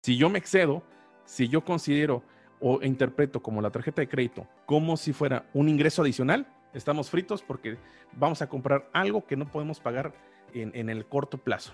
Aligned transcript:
Si 0.00 0.16
yo 0.16 0.30
me 0.30 0.38
excedo, 0.38 0.84
si 1.24 1.48
yo 1.48 1.64
considero 1.64 2.22
o 2.60 2.80
interpreto 2.82 3.42
como 3.42 3.60
la 3.60 3.70
tarjeta 3.70 4.00
de 4.00 4.08
crédito 4.08 4.46
como 4.64 4.96
si 4.96 5.12
fuera 5.12 5.48
un 5.54 5.68
ingreso 5.68 6.02
adicional, 6.02 6.46
estamos 6.72 7.10
fritos 7.10 7.42
porque 7.42 7.78
vamos 8.12 8.40
a 8.40 8.48
comprar 8.48 8.88
algo 8.92 9.26
que 9.26 9.36
no 9.36 9.50
podemos 9.50 9.80
pagar 9.80 10.14
en, 10.54 10.70
en 10.74 10.88
el 10.88 11.04
corto 11.04 11.38
plazo. 11.38 11.72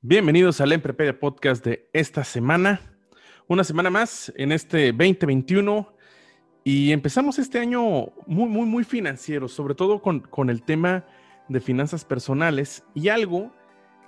Bienvenidos 0.00 0.60
al 0.60 0.72
Emprepedia 0.72 1.18
Podcast 1.18 1.64
de 1.64 1.90
esta 1.92 2.22
semana. 2.22 2.80
Una 3.48 3.64
semana 3.64 3.90
más 3.90 4.32
en 4.36 4.52
este 4.52 4.92
2021 4.92 5.92
y 6.62 6.92
empezamos 6.92 7.38
este 7.40 7.58
año 7.58 8.12
muy, 8.26 8.48
muy, 8.48 8.66
muy 8.66 8.84
financiero, 8.84 9.48
sobre 9.48 9.74
todo 9.74 10.00
con, 10.00 10.20
con 10.20 10.50
el 10.50 10.62
tema 10.62 11.04
de 11.48 11.60
finanzas 11.60 12.04
personales 12.04 12.84
y 12.94 13.08
algo 13.08 13.52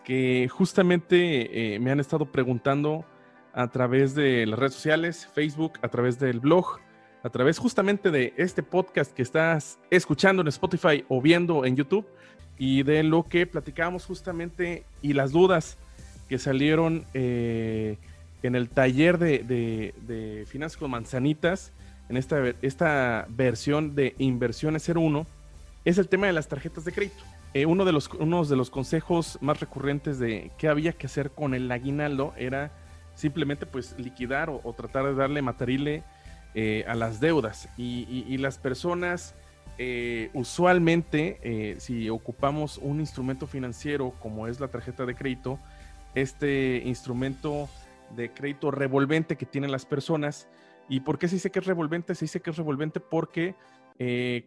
que 0.05 0.48
justamente 0.51 1.75
eh, 1.75 1.78
me 1.78 1.91
han 1.91 2.01
estado 2.01 2.27
preguntando 2.27 3.05
a 3.53 3.69
través 3.69 4.15
de 4.15 4.47
las 4.47 4.59
redes 4.59 4.75
sociales, 4.75 5.28
Facebook, 5.34 5.73
a 5.83 5.89
través 5.89 6.19
del 6.19 6.41
blog, 6.41 6.78
a 7.23 7.31
través 7.31 7.59
justamente 7.59 8.11
de 8.11 8.33
este 8.37 8.62
podcast 8.62 9.12
que 9.12 9.23
estás 9.23 9.78
escuchando 9.91 10.42
en 10.42 10.48
Spotify 10.48 11.05
o 11.09 11.20
viendo 11.20 11.65
en 11.65 11.77
YouTube 11.77 12.06
y 12.59 12.83
de 12.83 13.03
lo 13.03 13.28
que 13.28 13.47
platicábamos 13.47 14.06
justamente 14.06 14.84
y 15.03 15.12
las 15.12 15.33
dudas 15.33 15.78
que 16.28 16.39
salieron 16.39 17.05
eh, 17.15 17.98
en 18.43 18.55
el 18.55 18.69
taller 18.69 19.19
de, 19.19 19.41
de, 19.43 20.45
finanzas 20.47 20.78
con 20.78 20.91
manzanitas, 20.91 21.72
en 22.09 22.17
esta, 22.17 22.55
esta 22.62 23.27
versión 23.28 23.95
de 23.95 24.15
inversiones 24.19 24.89
01, 24.89 25.27
es 25.84 25.98
el 25.98 26.09
tema 26.09 26.27
de 26.27 26.33
las 26.33 26.48
tarjetas 26.48 26.84
de 26.84 26.93
crédito. 26.93 27.22
Eh, 27.53 27.67
uno, 27.67 27.84
de 27.84 27.91
los, 27.91 28.09
uno 28.15 28.45
de 28.45 28.55
los 28.55 28.70
consejos 28.70 29.37
más 29.41 29.59
recurrentes 29.59 30.20
de 30.20 30.53
qué 30.56 30.69
había 30.69 30.93
que 30.93 31.06
hacer 31.06 31.33
con 31.33 31.55
el 31.55 31.70
aguinaldo 31.73 32.33
era 32.37 32.70
simplemente 33.15 33.67
pues 33.67 33.98
liquidar 33.98 34.51
o, 34.51 34.73
tratar 34.73 35.05
de 35.06 35.15
darle 35.15 35.43
matarile 35.43 36.05
eh, 36.55 36.84
a 36.87 36.95
las 36.95 37.19
deudas. 37.19 37.69
Y, 37.77 38.37
las 38.39 38.59
personas 38.59 39.34
eh, 39.78 40.31
usualmente, 40.33 41.77
si 41.81 42.09
ocupamos 42.09 42.78
un 42.78 43.01
instrumento 43.01 43.47
financiero 43.48 44.15
como 44.21 44.47
es 44.47 44.61
la 44.61 44.69
tarjeta 44.69 45.05
de 45.05 45.17
crédito, 45.17 45.59
este 46.15 46.83
instrumento 46.84 47.69
de 48.17 48.33
crédito 48.33 48.71
revolvente 48.71 49.37
que 49.37 49.47
tienen 49.47 49.73
las 49.73 49.87
personas, 49.87 50.48
¿y 50.89 51.01
por 51.01 51.19
qué 51.19 51.27
se 51.27 51.34
dice 51.34 51.51
que 51.51 51.59
es 51.59 51.67
revolvente? 51.67 52.15
Se 52.15 52.27
dice 52.27 52.41
que 52.41 52.51
es 52.51 52.56
revolvente 52.56 53.01
porque 53.01 53.56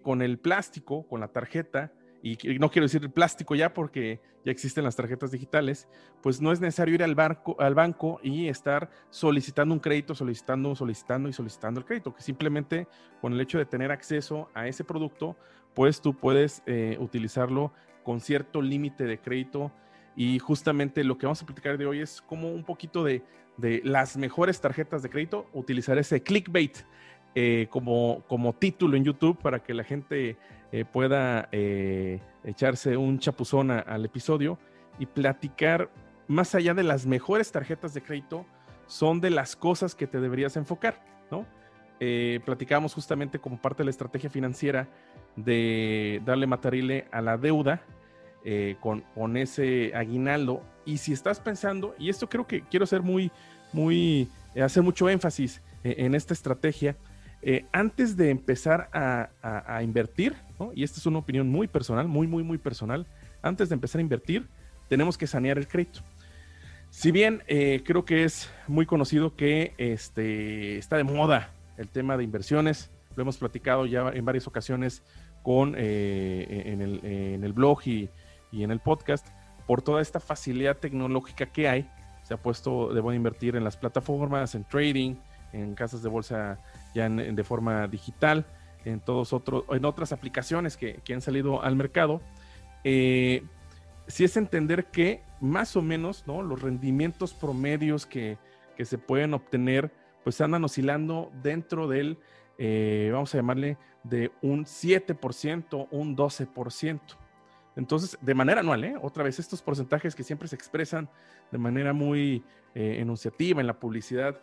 con 0.01 0.21
el 0.21 0.39
plástico, 0.39 1.05
con 1.05 1.19
la 1.19 1.27
tarjeta, 1.27 1.91
y 2.23 2.57
no 2.57 2.71
quiero 2.71 2.85
decir 2.85 3.03
el 3.03 3.11
plástico 3.11 3.53
ya 3.53 3.73
porque 3.73 4.21
ya 4.45 4.51
existen 4.51 4.83
las 4.83 4.95
tarjetas 4.95 5.31
digitales, 5.31 5.87
pues 6.21 6.41
no 6.41 6.51
es 6.51 6.59
necesario 6.59 6.95
ir 6.95 7.03
al, 7.03 7.15
banco, 7.15 7.55
al 7.59 7.75
banco 7.75 8.19
y 8.23 8.47
estar 8.47 8.89
solicitando 9.09 9.73
un 9.73 9.79
crédito, 9.79 10.15
solicitando, 10.15 10.75
solicitando 10.75 11.29
y 11.29 11.33
solicitando 11.33 11.79
el 11.79 11.85
crédito, 11.85 12.13
que 12.13 12.21
simplemente 12.21 12.87
con 13.21 13.33
el 13.33 13.41
hecho 13.41 13.57
de 13.57 13.65
tener 13.65 13.91
acceso 13.91 14.49
a 14.53 14.67
ese 14.67 14.83
producto, 14.83 15.35
pues 15.73 16.01
tú 16.01 16.13
puedes 16.13 16.63
eh, 16.65 16.97
utilizarlo 16.99 17.73
con 18.03 18.19
cierto 18.19 18.61
límite 18.61 19.05
de 19.05 19.19
crédito. 19.19 19.71
Y 20.15 20.39
justamente 20.39 21.03
lo 21.03 21.17
que 21.17 21.25
vamos 21.25 21.41
a 21.41 21.45
platicar 21.45 21.77
de 21.77 21.85
hoy 21.85 21.99
es 21.99 22.21
como 22.21 22.51
un 22.51 22.63
poquito 22.63 23.03
de, 23.03 23.23
de 23.57 23.81
las 23.83 24.15
mejores 24.15 24.61
tarjetas 24.61 25.01
de 25.01 25.09
crédito, 25.09 25.47
utilizar 25.53 25.97
ese 25.97 26.21
clickbait 26.21 26.77
eh, 27.35 27.67
como, 27.71 28.23
como 28.27 28.53
título 28.53 28.95
en 28.95 29.05
YouTube 29.05 29.39
para 29.39 29.63
que 29.63 29.73
la 29.73 29.83
gente 29.83 30.37
eh, 30.73 30.85
pueda 30.85 31.49
eh, 31.51 32.19
echarse 32.43 32.97
un 32.97 33.19
chapuzón 33.19 33.69
al 33.69 34.05
episodio 34.05 34.57
y 34.97 35.05
platicar 35.05 35.91
más 36.27 36.55
allá 36.55 36.73
de 36.73 36.81
las 36.81 37.05
mejores 37.05 37.51
tarjetas 37.51 37.93
de 37.93 38.01
crédito, 38.01 38.43
son 38.87 39.21
de 39.21 39.29
las 39.29 39.55
cosas 39.55 39.93
que 39.93 40.07
te 40.07 40.19
deberías 40.19 40.57
enfocar, 40.57 40.99
¿no? 41.29 41.45
Eh, 41.99 42.39
platicamos 42.43 42.95
justamente 42.95 43.37
como 43.37 43.61
parte 43.61 43.83
de 43.83 43.85
la 43.85 43.91
estrategia 43.91 44.31
financiera 44.31 44.87
de 45.35 46.23
darle 46.25 46.47
matarile 46.47 47.05
a 47.11 47.21
la 47.21 47.37
deuda 47.37 47.83
con, 48.79 49.01
con, 49.13 49.37
ese 49.37 49.91
aguinaldo. 49.93 50.63
Y 50.85 50.97
si 50.97 51.13
estás 51.13 51.39
pensando, 51.39 51.93
y 51.99 52.09
esto 52.09 52.27
creo 52.27 52.47
que 52.47 52.63
quiero 52.63 52.87
ser 52.87 53.03
muy, 53.03 53.31
muy, 53.73 54.27
hacer 54.59 54.81
mucho 54.81 55.07
énfasis 55.07 55.61
en 55.83 56.15
esta 56.15 56.33
estrategia, 56.33 56.97
eh, 57.45 57.65
antes 57.73 58.15
de 58.15 58.29
empezar 58.29 58.89
a, 58.93 59.81
invertir, 59.83 60.33
y 60.73 60.83
esta 60.83 60.99
es 60.99 61.05
una 61.05 61.19
opinión 61.19 61.49
muy 61.49 61.67
personal, 61.67 62.07
muy, 62.07 62.25
muy, 62.25 62.41
muy 62.41 62.57
personal, 62.57 63.05
antes 63.41 63.67
de 63.67 63.75
empezar 63.75 63.99
a 63.99 64.01
invertir, 64.01 64.47
tenemos 64.87 65.17
que 65.17 65.27
sanear 65.27 65.57
el 65.57 65.67
crédito. 65.67 65.99
Si 66.89 67.11
bien 67.11 67.43
eh, 67.47 67.81
creo 67.85 68.05
que 68.05 68.23
es 68.23 68.49
muy 68.67 68.85
conocido 68.85 69.35
que 69.35 69.73
este, 69.77 70.77
está 70.77 70.95
de 70.95 71.03
moda 71.03 71.49
el 71.77 71.89
tema 71.89 72.15
de 72.15 72.23
inversiones, 72.23 72.91
lo 73.15 73.23
hemos 73.23 73.37
platicado 73.37 73.85
ya 73.85 74.09
en 74.09 74.23
varias 74.23 74.47
ocasiones 74.47 75.03
con, 75.41 75.75
eh, 75.77 76.63
en, 76.65 77.43
el, 77.43 77.53
blog 77.53 77.81
y, 77.85 78.09
y, 78.53 78.63
en 78.63 78.71
el 78.71 78.79
podcast, 78.79 79.27
por 79.67 79.81
toda 79.81 80.01
esta 80.01 80.21
facilidad 80.21 80.77
tecnológica 80.77 81.47
que 81.47 81.67
hay, 81.67 81.89
se 82.23 82.35
ha 82.35 82.37
puesto 82.37 82.93
de 82.93 83.01
buena 83.01 83.17
invertir 83.17 83.57
en 83.57 83.65
las 83.65 83.75
plataformas, 83.75 84.55
en 84.55 84.63
trading, 84.63 85.15
en 85.51 85.75
casas 85.75 86.01
de 86.03 86.09
bolsa 86.09 86.57
ya 86.93 87.09
de 87.09 87.43
forma 87.43 87.87
digital, 87.87 88.45
en 88.85 88.99
todos 88.99 89.33
otros, 89.33 89.63
en 89.69 89.85
otras 89.85 90.11
aplicaciones 90.11 90.77
que, 90.77 91.01
han 91.13 91.21
salido 91.21 91.61
al 91.63 91.75
mercado. 91.75 92.21
Eh, 92.83 93.43
si 94.07 94.23
es 94.23 94.35
entender 94.35 94.85
que 94.85 95.21
más 95.39 95.75
o 95.75 95.81
menos 95.81 96.25
¿no? 96.27 96.41
los 96.41 96.61
rendimientos 96.61 97.33
promedios 97.33 98.05
que, 98.05 98.37
se 98.83 98.97
pueden 98.97 99.33
obtener, 99.33 99.93
pues 100.23 100.41
andan 100.41 100.63
oscilando 100.63 101.31
dentro 101.41 101.87
del, 101.87 102.17
eh, 102.57 103.09
vamos 103.13 103.33
a 103.33 103.37
llamarle, 103.37 103.77
de 104.03 104.31
un 104.41 104.65
7%, 104.65 105.87
un 105.89 106.17
12%. 106.17 106.99
Entonces, 107.75 108.17
de 108.19 108.33
manera 108.33 108.59
anual, 108.59 108.83
¿eh? 108.83 108.95
otra 109.01 109.23
vez, 109.23 109.39
estos 109.39 109.61
porcentajes 109.61 110.15
que 110.15 110.23
siempre 110.23 110.47
se 110.49 110.55
expresan 110.55 111.07
de 111.51 111.57
manera 111.57 111.93
muy 111.93 112.43
enunciativa 112.75 113.61
en 113.61 113.67
la 113.67 113.79
publicidad 113.79 114.41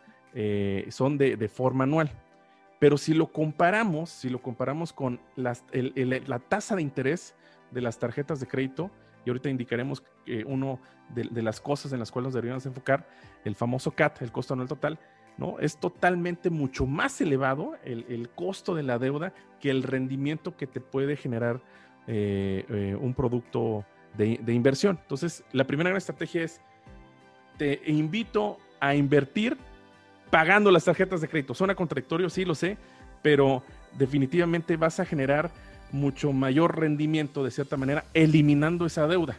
son 0.89 1.19
de, 1.19 1.37
de 1.37 1.49
forma 1.49 1.85
anual. 1.85 2.11
Pero 2.81 2.97
si 2.97 3.13
lo 3.13 3.31
comparamos, 3.31 4.09
si 4.09 4.31
lo 4.31 4.41
comparamos 4.41 4.93
con 4.93 5.21
las, 5.37 5.65
la 5.73 6.39
tasa 6.41 6.75
de 6.75 6.83
interés 6.83 7.35
de 7.71 7.83
las 7.83 7.99
tarjetas 7.99 8.41
de 8.41 8.49
crédito, 8.49 8.91
y 9.25 9.29
ahorita 9.29 9.51
indicaremos 9.51 10.03
que 10.25 10.45
uno 10.45 10.81
de, 11.15 11.43
las 11.43 11.61
cosas 11.61 11.93
en 11.93 11.99
las 11.99 12.11
cuales 12.11 12.29
nos 12.29 12.35
deberíamos 12.35 12.65
enfocar, 12.65 13.07
el 13.45 13.55
famoso 13.55 13.91
CAT, 13.91 14.23
el 14.23 14.33
costo 14.33 14.55
anual 14.55 14.69
total, 14.69 14.99
¿no? 15.37 15.59
Es 15.59 15.77
totalmente 15.77 16.49
mucho 16.49 16.87
más 16.87 17.21
elevado 17.21 17.75
el, 17.85 18.31
costo 18.35 18.75
de 18.75 18.83
la 18.83 18.99
deuda 18.99 19.35
que 19.61 19.69
el 19.69 19.83
rendimiento 19.83 20.57
que 20.57 20.67
te 20.67 20.81
puede 20.81 21.17
generar 21.17 21.61
eh, 22.07 22.65
eh, 22.71 22.97
un 22.99 23.13
producto 23.13 23.85
de, 24.17 24.41
de, 24.43 24.55
inversión. 24.55 24.99
Entonces, 25.03 25.45
la 25.53 25.65
primera 25.67 25.91
gran 25.91 25.99
estrategia 25.99 26.45
es, 26.45 26.63
te 27.59 27.83
invito 27.87 28.57
a 28.81 28.95
invertir 28.95 29.59
pagando 30.31 30.71
las 30.71 30.85
tarjetas 30.85 31.21
de 31.21 31.29
crédito. 31.29 31.55
Suena 31.55 31.75
contradictorio, 31.75 32.31
sí, 32.31 32.45
lo 32.45 32.55
sé, 32.55 32.79
pero 33.23 33.63
definitivamente 33.99 34.77
vas 34.77 35.01
a 35.01 35.05
generar 35.05 35.51
mucho 35.93 36.33
mayor 36.33 36.79
rendimiento 36.79 37.43
de 37.45 37.51
cierta 37.51 37.77
manera 37.77 38.05
eliminando 38.15 38.87
esa 38.87 39.07
deuda. 39.07 39.37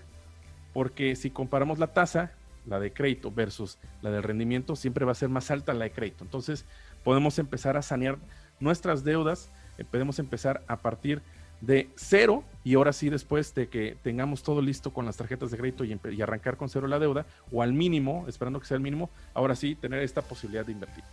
Porque 0.74 1.16
si 1.16 1.30
comparamos 1.30 1.80
la 1.80 1.88
tasa, 1.88 2.32
la 2.66 2.80
de 2.80 2.94
crédito 2.94 3.32
versus 3.32 3.78
la 4.02 4.12
de 4.12 4.22
rendimiento, 4.22 4.76
siempre 4.76 5.06
va 5.06 5.14
a 5.14 5.16
ser 5.16 5.30
más 5.30 5.50
alta 5.52 5.74
la 5.74 5.86
de 5.86 5.92
crédito. 5.92 6.24
Entonces 6.24 6.66
podemos 7.04 7.40
empezar 7.40 7.78
a 7.78 7.82
sanear 7.82 8.18
nuestras 8.60 9.04
deudas, 9.04 9.50
eh, 9.78 9.84
podemos 9.84 10.20
empezar 10.20 10.64
a 10.68 10.78
partir 10.78 11.22
de 11.62 11.90
cero 11.96 12.44
y 12.64 12.76
ahora 12.76 12.94
sí 12.94 13.10
después 13.10 13.56
de 13.56 13.70
que 13.70 13.98
tengamos 14.02 14.44
todo 14.44 14.62
listo 14.62 14.94
con 14.94 15.06
las 15.06 15.18
tarjetas 15.18 15.52
de 15.52 15.58
crédito 15.58 15.84
y, 15.84 16.22
arrancar 16.22 16.58
con 16.58 16.70
cero 16.70 16.88
la 16.88 17.00
deuda 17.00 17.26
o 17.52 17.62
al 17.62 17.74
mínimo, 17.74 18.26
esperando 18.28 18.60
que 18.60 18.68
sea 18.68 18.78
el 18.78 18.84
mínimo, 18.84 19.10
ahora 19.34 19.56
sí 19.56 19.76
tener 19.76 20.02
esta 20.02 20.22
posibilidad 20.22 20.66
de 20.66 20.74
invertir. 20.74 21.04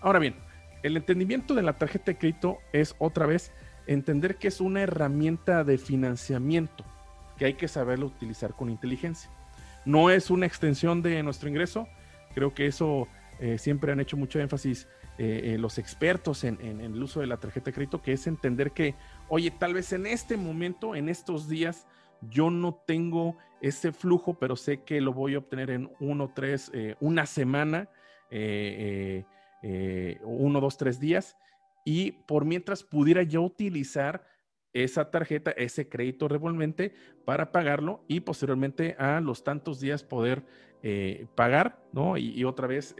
Ahora 0.00 0.18
bien, 0.18 0.34
el 0.82 0.96
entendimiento 0.96 1.54
de 1.54 1.62
la 1.62 1.74
tarjeta 1.74 2.06
de 2.06 2.18
crédito 2.18 2.58
es 2.72 2.94
otra 2.98 3.26
vez 3.26 3.52
entender 3.86 4.36
que 4.36 4.48
es 4.48 4.60
una 4.60 4.82
herramienta 4.82 5.64
de 5.64 5.78
financiamiento 5.78 6.84
que 7.38 7.46
hay 7.46 7.54
que 7.54 7.68
saberlo 7.68 8.06
utilizar 8.06 8.54
con 8.54 8.68
inteligencia. 8.68 9.30
No 9.84 10.10
es 10.10 10.30
una 10.30 10.46
extensión 10.46 11.02
de 11.02 11.22
nuestro 11.22 11.48
ingreso, 11.48 11.88
creo 12.34 12.52
que 12.52 12.66
eso 12.66 13.08
eh, 13.40 13.58
siempre 13.58 13.92
han 13.92 14.00
hecho 14.00 14.16
mucho 14.16 14.40
énfasis 14.40 14.88
eh, 15.18 15.54
eh, 15.54 15.58
los 15.58 15.78
expertos 15.78 16.44
en, 16.44 16.60
el 16.80 17.02
uso 17.02 17.18
de 17.18 17.26
la 17.26 17.38
tarjeta 17.38 17.66
de 17.66 17.72
crédito, 17.72 18.00
que 18.00 18.12
es 18.12 18.28
entender 18.28 18.70
que, 18.70 18.94
oye, 19.28 19.50
tal 19.50 19.74
vez 19.74 19.92
en 19.92 20.06
este 20.06 20.36
momento, 20.36 20.94
en 20.94 21.08
estos 21.08 21.48
días, 21.48 21.88
yo 22.22 22.50
no 22.50 22.80
tengo 22.86 23.36
ese 23.60 23.90
flujo, 23.90 24.38
pero 24.38 24.54
sé 24.54 24.84
que 24.84 25.00
lo 25.00 25.12
voy 25.12 25.34
a 25.34 25.38
obtener 25.38 25.70
en 25.70 25.90
uno, 25.98 26.30
tres, 26.32 26.70
una 27.00 27.26
semana, 27.26 27.88
uno, 30.22 30.60
dos, 30.60 30.76
tres 30.76 31.00
días, 31.00 31.36
y 31.84 32.12
por 32.12 32.44
mientras 32.44 32.84
pudiera 32.84 33.24
yo 33.24 33.42
utilizar 33.42 34.24
esa 34.72 35.10
tarjeta, 35.10 35.50
ese 35.50 35.88
crédito 35.88 36.28
revolvente 36.28 36.94
para 37.24 37.50
pagarlo 37.50 38.04
y 38.06 38.20
posteriormente 38.20 38.94
a 39.00 39.20
los 39.20 39.42
tantos 39.42 39.80
días 39.80 40.04
poder 40.04 40.44
eh, 40.84 41.26
pagar, 41.34 41.82
¿no? 41.92 42.16
Y, 42.16 42.44
otra 42.44 42.68
vez 42.68 42.94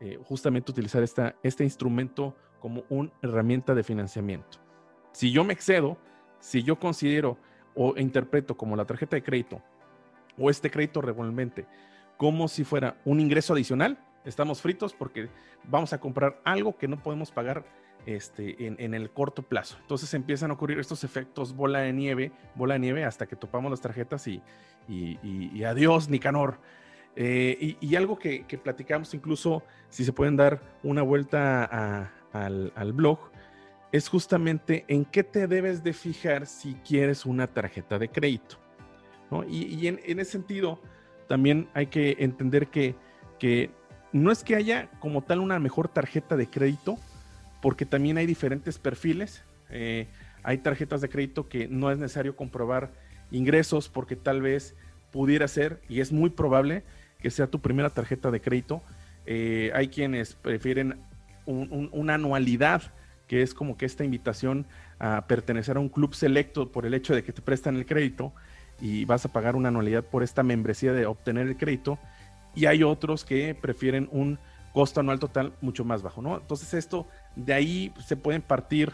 eh, 0.00 0.18
justamente 0.24 0.70
utilizar 0.70 1.02
esta, 1.02 1.36
este 1.42 1.64
instrumento 1.64 2.36
como 2.60 2.84
una 2.88 3.10
herramienta 3.22 3.74
de 3.74 3.82
financiamiento. 3.82 4.58
Si 5.12 5.30
yo 5.30 5.44
me 5.44 5.52
excedo, 5.52 5.96
si 6.40 6.62
yo 6.62 6.78
considero 6.78 7.38
o 7.74 7.94
interpreto 7.96 8.56
como 8.56 8.76
la 8.76 8.84
tarjeta 8.84 9.16
de 9.16 9.22
crédito 9.22 9.62
o 10.38 10.50
este 10.50 10.70
crédito 10.70 11.00
revolvente 11.00 11.66
como 12.16 12.48
si 12.48 12.64
fuera 12.64 12.96
un 13.04 13.20
ingreso 13.20 13.52
adicional, 13.52 13.98
estamos 14.24 14.60
fritos 14.60 14.94
porque 14.94 15.28
vamos 15.64 15.92
a 15.92 16.00
comprar 16.00 16.40
algo 16.44 16.76
que 16.76 16.88
no 16.88 17.02
podemos 17.02 17.30
pagar 17.30 17.64
este, 18.06 18.66
en, 18.66 18.94
el 18.94 19.10
corto 19.10 19.42
plazo. 19.42 19.76
Entonces 19.80 20.12
empiezan 20.14 20.50
a 20.50 20.54
ocurrir 20.54 20.78
estos 20.78 21.04
efectos 21.04 21.54
bola 21.54 21.80
de 21.80 21.92
nieve, 21.92 22.32
bola 22.54 22.74
de 22.74 22.80
nieve, 22.80 23.04
hasta 23.04 23.26
que 23.26 23.36
topamos 23.36 23.70
las 23.70 23.80
tarjetas 23.80 24.26
y, 24.28 24.42
y, 24.88 25.64
adiós, 25.64 26.08
Nicanor. 26.08 26.58
Eh, 27.18 27.76
y, 27.80 27.96
algo 27.96 28.18
que, 28.18 28.44
platicamos, 28.62 29.14
incluso 29.14 29.62
si 29.88 30.04
se 30.04 30.12
pueden 30.12 30.36
dar 30.36 30.60
una 30.82 31.00
vuelta 31.00 32.12
al, 32.32 32.92
blog, 32.92 33.18
es 33.90 34.08
justamente 34.08 34.84
en 34.88 35.06
qué 35.06 35.24
te 35.24 35.46
debes 35.46 35.82
de 35.82 35.94
fijar 35.94 36.46
si 36.46 36.74
quieres 36.86 37.24
una 37.24 37.46
tarjeta 37.46 37.98
de 37.98 38.10
crédito. 38.10 38.58
Y, 39.48 39.86
en, 39.86 39.98
ese 40.04 40.32
sentido, 40.32 40.78
también 41.26 41.68
hay 41.72 41.86
que 41.86 42.16
entender 42.18 42.68
que, 42.68 42.94
no 44.12 44.30
es 44.30 44.44
que 44.44 44.54
haya 44.54 44.90
como 45.00 45.22
tal 45.22 45.40
una 45.40 45.58
mejor 45.58 45.88
tarjeta 45.88 46.36
de 46.36 46.48
crédito, 46.48 46.98
porque 47.62 47.86
también 47.86 48.18
hay 48.18 48.26
diferentes 48.26 48.78
perfiles. 48.78 49.42
Eh, 49.70 50.06
hay 50.42 50.58
tarjetas 50.58 51.00
de 51.00 51.08
crédito 51.08 51.48
que 51.48 51.66
no 51.66 51.90
es 51.90 51.98
necesario 51.98 52.36
comprobar 52.36 52.92
ingresos 53.30 53.88
porque 53.88 54.14
tal 54.14 54.42
vez 54.42 54.76
pudiera 55.10 55.48
ser, 55.48 55.80
y 55.88 56.00
es 56.00 56.12
muy 56.12 56.30
probable 56.30 56.84
que 57.20 57.30
sea 57.30 57.46
tu 57.46 57.60
primera 57.60 57.90
tarjeta 57.90 58.30
de 58.30 58.40
crédito. 58.40 58.82
Eh, 59.26 59.70
hay 59.74 59.88
quienes 59.88 60.34
prefieren 60.34 61.00
una 61.46 62.14
anualidad, 62.14 62.82
que 63.28 63.42
es 63.42 63.54
como 63.54 63.76
que 63.76 63.86
esta 63.86 64.04
invitación 64.04 64.66
a 64.98 65.26
pertenecer 65.26 65.76
a 65.76 65.80
un 65.80 65.88
club 65.88 66.14
selecto 66.14 66.72
por 66.72 66.86
el 66.86 66.94
hecho 66.94 67.14
de 67.14 67.22
que 67.22 67.32
te 67.32 67.42
prestan 67.42 67.76
el 67.76 67.86
crédito 67.86 68.32
y 68.80 69.04
vas 69.04 69.24
a 69.24 69.32
pagar 69.32 69.56
una 69.56 69.68
anualidad 69.68 70.04
por 70.04 70.22
esta 70.22 70.42
membresía 70.42 70.92
de 70.92 71.06
obtener 71.06 71.46
el 71.46 71.56
crédito. 71.56 71.98
Y 72.54 72.66
hay 72.66 72.82
otros 72.82 73.24
que 73.24 73.54
prefieren 73.54 74.08
un 74.10 74.38
costo 74.72 75.00
anual 75.00 75.18
total 75.18 75.52
mucho 75.60 75.84
más 75.84 76.02
bajo, 76.02 76.20
¿no? 76.20 76.36
Entonces 76.36 76.74
esto, 76.74 77.06
de 77.34 77.54
ahí 77.54 77.94
se 78.04 78.16
pueden 78.16 78.42
partir 78.42 78.92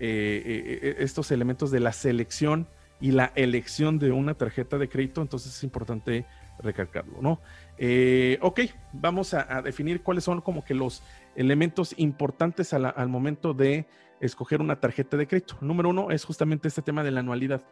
eh, 0.00 0.80
eh, 0.82 0.96
estos 0.98 1.30
elementos 1.30 1.70
de 1.70 1.80
la 1.80 1.92
selección 1.92 2.66
y 3.00 3.10
la 3.10 3.32
elección 3.34 3.98
de 3.98 4.12
una 4.12 4.34
tarjeta 4.34 4.78
de 4.78 4.88
crédito, 4.88 5.22
entonces 5.22 5.56
es 5.56 5.64
importante 5.64 6.24
recalcarlo, 6.58 7.20
¿no? 7.20 7.40
Eh, 7.78 8.38
ok, 8.40 8.60
vamos 8.92 9.34
a, 9.34 9.62
definir 9.62 10.02
cuáles 10.02 10.24
son 10.24 10.40
como 10.40 10.64
que 10.64 10.74
los 10.74 11.02
elementos 11.34 11.94
importantes 11.98 12.72
al 12.72 13.08
momento 13.08 13.54
de 13.54 13.86
escoger 14.20 14.60
una 14.60 14.80
tarjeta 14.80 15.16
de 15.16 15.26
crédito. 15.26 15.56
Número 15.60 15.88
uno 15.90 16.10
es 16.10 16.24
justamente 16.24 16.68
este 16.68 16.82
tema 16.82 17.02
de 17.02 17.10
la 17.10 17.20
anualidad. 17.20 17.62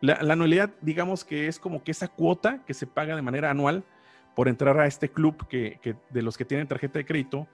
La, 0.00 0.14
anualidad, 0.14 0.70
digamos 0.80 1.24
que 1.24 1.46
es 1.46 1.58
como 1.58 1.82
que 1.82 1.90
esa 1.90 2.08
cuota 2.08 2.62
que 2.66 2.74
se 2.74 2.86
paga 2.86 3.16
de 3.16 3.22
manera 3.22 3.50
anual 3.50 3.84
por 4.34 4.48
entrar 4.48 4.78
a 4.78 4.86
este 4.86 5.08
club 5.08 5.46
que, 5.48 5.96
de 6.10 6.22
los 6.22 6.36
que 6.36 6.44
tienen 6.44 6.66
tarjeta 6.66 6.98
de 6.98 7.06
crédito 7.06 7.46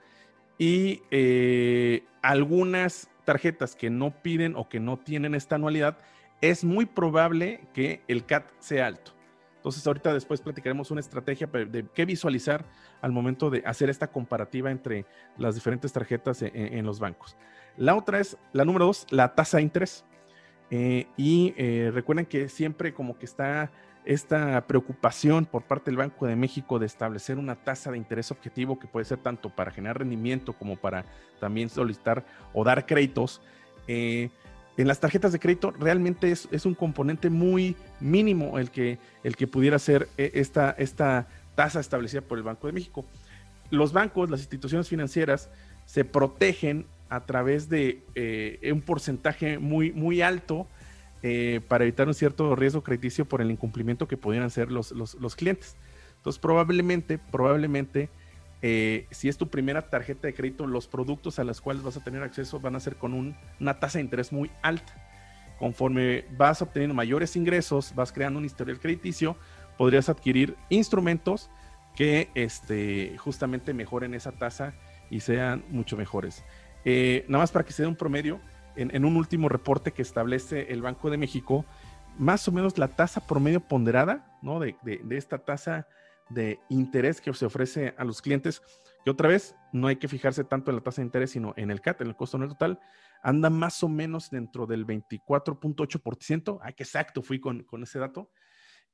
y 0.57 1.01
eh, 1.11 2.03
algunas 2.21 3.09
tarjetas 3.25 3.75
que 3.75 3.89
no 3.89 4.11
piden 4.21 4.55
o 4.55 4.67
que 4.67 4.79
no 4.79 4.97
tienen 4.97 5.35
esta 5.35 5.55
anualidad, 5.55 5.97
es 6.41 6.63
muy 6.63 6.85
probable 6.85 7.61
que 7.73 8.01
el 8.07 8.25
CAT 8.25 8.45
sea 8.59 8.87
alto. 8.87 9.13
Entonces 9.61 9.85
ahorita 9.85 10.11
después 10.11 10.41
platicaremos 10.41 10.89
una 10.89 11.01
estrategia 11.01 11.45
de 11.45 11.85
qué 11.93 12.03
visualizar 12.03 12.65
al 12.99 13.11
momento 13.11 13.51
de 13.51 13.61
hacer 13.63 13.91
esta 13.91 14.07
comparativa 14.07 14.71
entre 14.71 15.05
las 15.37 15.53
diferentes 15.53 15.93
tarjetas 15.93 16.41
e, 16.41 16.47
e, 16.47 16.79
en, 16.79 16.85
los 16.85 16.99
bancos. 16.99 17.37
La 17.77 17.95
otra 17.95 18.19
es, 18.19 18.37
la 18.53 18.65
número 18.65 18.87
dos, 18.87 19.05
la 19.11 19.35
tasa 19.35 19.57
de 19.57 19.63
interés. 19.63 20.03
Eh, 20.71 21.05
y 21.15 21.53
eh, 21.57 21.91
recuerden 21.93 22.25
que 22.25 22.49
siempre 22.49 22.91
como 22.91 23.19
que 23.19 23.25
está 23.25 23.69
esta 24.03 24.65
preocupación 24.65 25.45
por 25.45 25.61
parte 25.61 25.91
del 25.91 25.97
Banco 25.97 26.25
de 26.25 26.35
México 26.35 26.79
de 26.79 26.87
establecer 26.87 27.37
una 27.37 27.55
tasa 27.55 27.91
de 27.91 27.99
interés 27.99 28.31
objetivo 28.31 28.79
que 28.79 28.87
puede 28.87 29.05
ser 29.05 29.19
tanto 29.19 29.55
para 29.55 29.69
generar 29.69 29.99
rendimiento 29.99 30.53
como 30.53 30.75
para 30.75 31.05
también 31.39 31.69
solicitar 31.69 32.25
o 32.51 32.63
dar 32.63 32.87
créditos. 32.87 33.43
Eh, 33.87 34.31
en 34.77 34.87
las 34.87 34.99
tarjetas 34.99 35.31
de 35.31 35.39
crédito 35.39 35.71
realmente 35.71 36.31
es, 36.31 36.65
un 36.65 36.75
componente 36.75 37.29
muy 37.29 37.75
mínimo 37.99 38.57
el 38.57 38.71
que, 38.71 38.99
el 39.23 39.35
que 39.35 39.47
pudiera 39.47 39.77
ser 39.79 40.07
eh, 40.17 40.31
esta, 40.35 40.71
esta 40.71 41.27
tasa 41.55 41.79
establecida 41.79 42.21
por 42.21 42.37
el 42.37 42.43
Banco 42.43 42.67
de 42.67 42.73
México. 42.73 43.05
Los 43.69 43.93
bancos, 43.93 44.29
las 44.29 44.41
instituciones 44.41 44.87
financieras, 44.87 45.49
se 45.85 46.05
protegen 46.05 46.85
a 47.09 47.25
través 47.25 47.67
de 47.69 48.03
eh, 48.15 48.71
un 48.71 48.81
porcentaje 48.81 49.59
muy, 49.59 49.91
muy 49.91 50.21
alto 50.21 50.67
eh, 51.23 51.59
para 51.67 51.83
evitar 51.83 52.07
un 52.07 52.13
cierto 52.13 52.55
riesgo 52.55 52.81
crediticio 52.81 53.25
por 53.25 53.41
el 53.41 53.51
incumplimiento 53.51 54.07
que 54.07 54.17
pudieran 54.17 54.49
ser 54.49 54.71
los, 54.71 54.91
los 54.91 55.35
clientes. 55.35 55.75
Entonces, 56.17 56.39
probablemente, 56.39 57.17
probablemente 57.17 58.09
eh, 58.61 59.07
si 59.09 59.27
es 59.27 59.37
tu 59.37 59.49
primera 59.49 59.89
tarjeta 59.89 60.27
de 60.27 60.33
crédito, 60.33 60.67
los 60.67 60.87
productos 60.87 61.39
a 61.39 61.43
los 61.43 61.61
cuales 61.61 61.83
vas 61.83 61.97
a 61.97 62.03
tener 62.03 62.21
acceso 62.21 62.59
van 62.59 62.75
a 62.75 62.79
ser 62.79 62.95
con 62.95 63.35
una 63.59 63.79
tasa 63.79 63.97
de 63.97 64.03
interés 64.03 64.31
muy 64.31 64.51
alta. 64.61 64.93
Conforme 65.57 66.25
vas 66.37 66.61
obteniendo 66.61 66.93
mayores 66.93 67.35
ingresos, 67.35 67.93
vas 67.95 68.11
creando 68.11 68.39
un 68.39 68.45
historial 68.45 68.79
crediticio, 68.79 69.35
podrías 69.77 70.09
adquirir 70.09 70.55
instrumentos 70.69 71.49
que 71.95 72.29
este, 72.35 73.17
justamente 73.17 73.73
mejoren 73.73 74.13
esa 74.13 74.31
tasa 74.31 74.73
y 75.09 75.19
sean 75.19 75.63
mucho 75.69 75.97
mejores. 75.97 76.43
Eh, 76.85 77.25
nada 77.27 77.43
más 77.43 77.51
para 77.51 77.65
que 77.65 77.73
se 77.73 77.83
dé 77.83 77.87
un 77.87 77.95
promedio, 77.95 78.39
en, 78.75 79.03
un 79.03 79.17
último 79.17 79.49
reporte 79.49 79.91
que 79.91 80.01
establece 80.01 80.71
el 80.71 80.81
Banco 80.81 81.09
de 81.09 81.17
México, 81.17 81.65
más 82.17 82.47
o 82.47 82.51
menos 82.51 82.77
la 82.77 82.87
tasa 82.87 83.27
promedio 83.27 83.59
ponderada 83.59 84.25
de 84.41 85.17
esta 85.17 85.39
tasa 85.39 85.87
de 86.33 86.59
interés 86.69 87.21
que 87.21 87.33
se 87.33 87.45
ofrece 87.45 87.93
a 87.97 88.03
los 88.03 88.21
clientes, 88.21 88.61
que 89.03 89.11
otra 89.11 89.29
vez 89.29 89.55
no 89.73 89.87
hay 89.87 89.95
que 89.95 90.07
fijarse 90.07 90.43
tanto 90.43 90.71
en 90.71 90.77
la 90.77 90.83
tasa 90.83 91.01
de 91.01 91.07
interés, 91.07 91.31
sino 91.31 91.53
en 91.57 91.71
el 91.71 91.81
CAT, 91.81 92.01
en 92.01 92.07
el 92.07 92.15
costo 92.15 92.37
no 92.37 92.47
total, 92.47 92.79
anda 93.23 93.49
más 93.49 93.83
o 93.83 93.89
menos 93.89 94.29
dentro 94.29 94.65
del 94.65 94.85
24.8%, 94.85 96.59
ay, 96.61 96.73
que 96.73 96.83
exacto 96.83 97.21
fui 97.21 97.39
con, 97.39 97.65
ese 97.81 97.99
dato, 97.99 98.29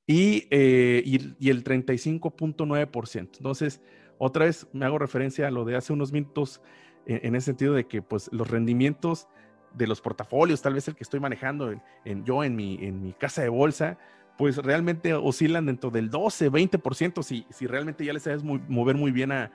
y, 0.05 0.47
eh, 0.51 1.01
y, 1.05 1.49
el 1.49 1.63
35.9%. 1.63 3.37
Entonces, 3.37 3.81
otra 4.17 4.45
vez 4.45 4.67
me 4.73 4.85
hago 4.85 4.99
referencia 4.99 5.47
a 5.47 5.51
lo 5.51 5.65
de 5.65 5.75
hace 5.75 5.93
unos 5.93 6.11
minutos, 6.11 6.61
en, 7.05 7.35
ese 7.35 7.45
sentido 7.47 7.73
de 7.73 7.87
que 7.87 8.01
pues 8.01 8.29
los 8.33 8.49
rendimientos 8.49 9.27
de 9.73 9.87
los 9.87 10.01
portafolios, 10.01 10.61
tal 10.61 10.73
vez 10.73 10.87
el 10.87 10.95
que 10.95 11.03
estoy 11.03 11.19
manejando 11.19 11.71
en, 11.71 12.25
yo 12.25 12.43
en 12.43 12.55
mi, 12.55 12.77
en 12.81 13.01
mi 13.01 13.13
casa 13.13 13.41
de 13.41 13.49
bolsa, 13.49 13.97
pues 14.37 14.57
realmente 14.57 15.13
oscilan 15.13 15.65
dentro 15.65 15.89
del 15.89 16.09
12, 16.09 16.51
20%, 16.51 17.23
si, 17.23 17.45
si 17.49 17.65
realmente 17.65 18.05
ya 18.05 18.13
les 18.13 18.23
sabes 18.23 18.43
mover 18.43 18.95
muy 18.95 19.11
bien 19.11 19.31
a, 19.31 19.51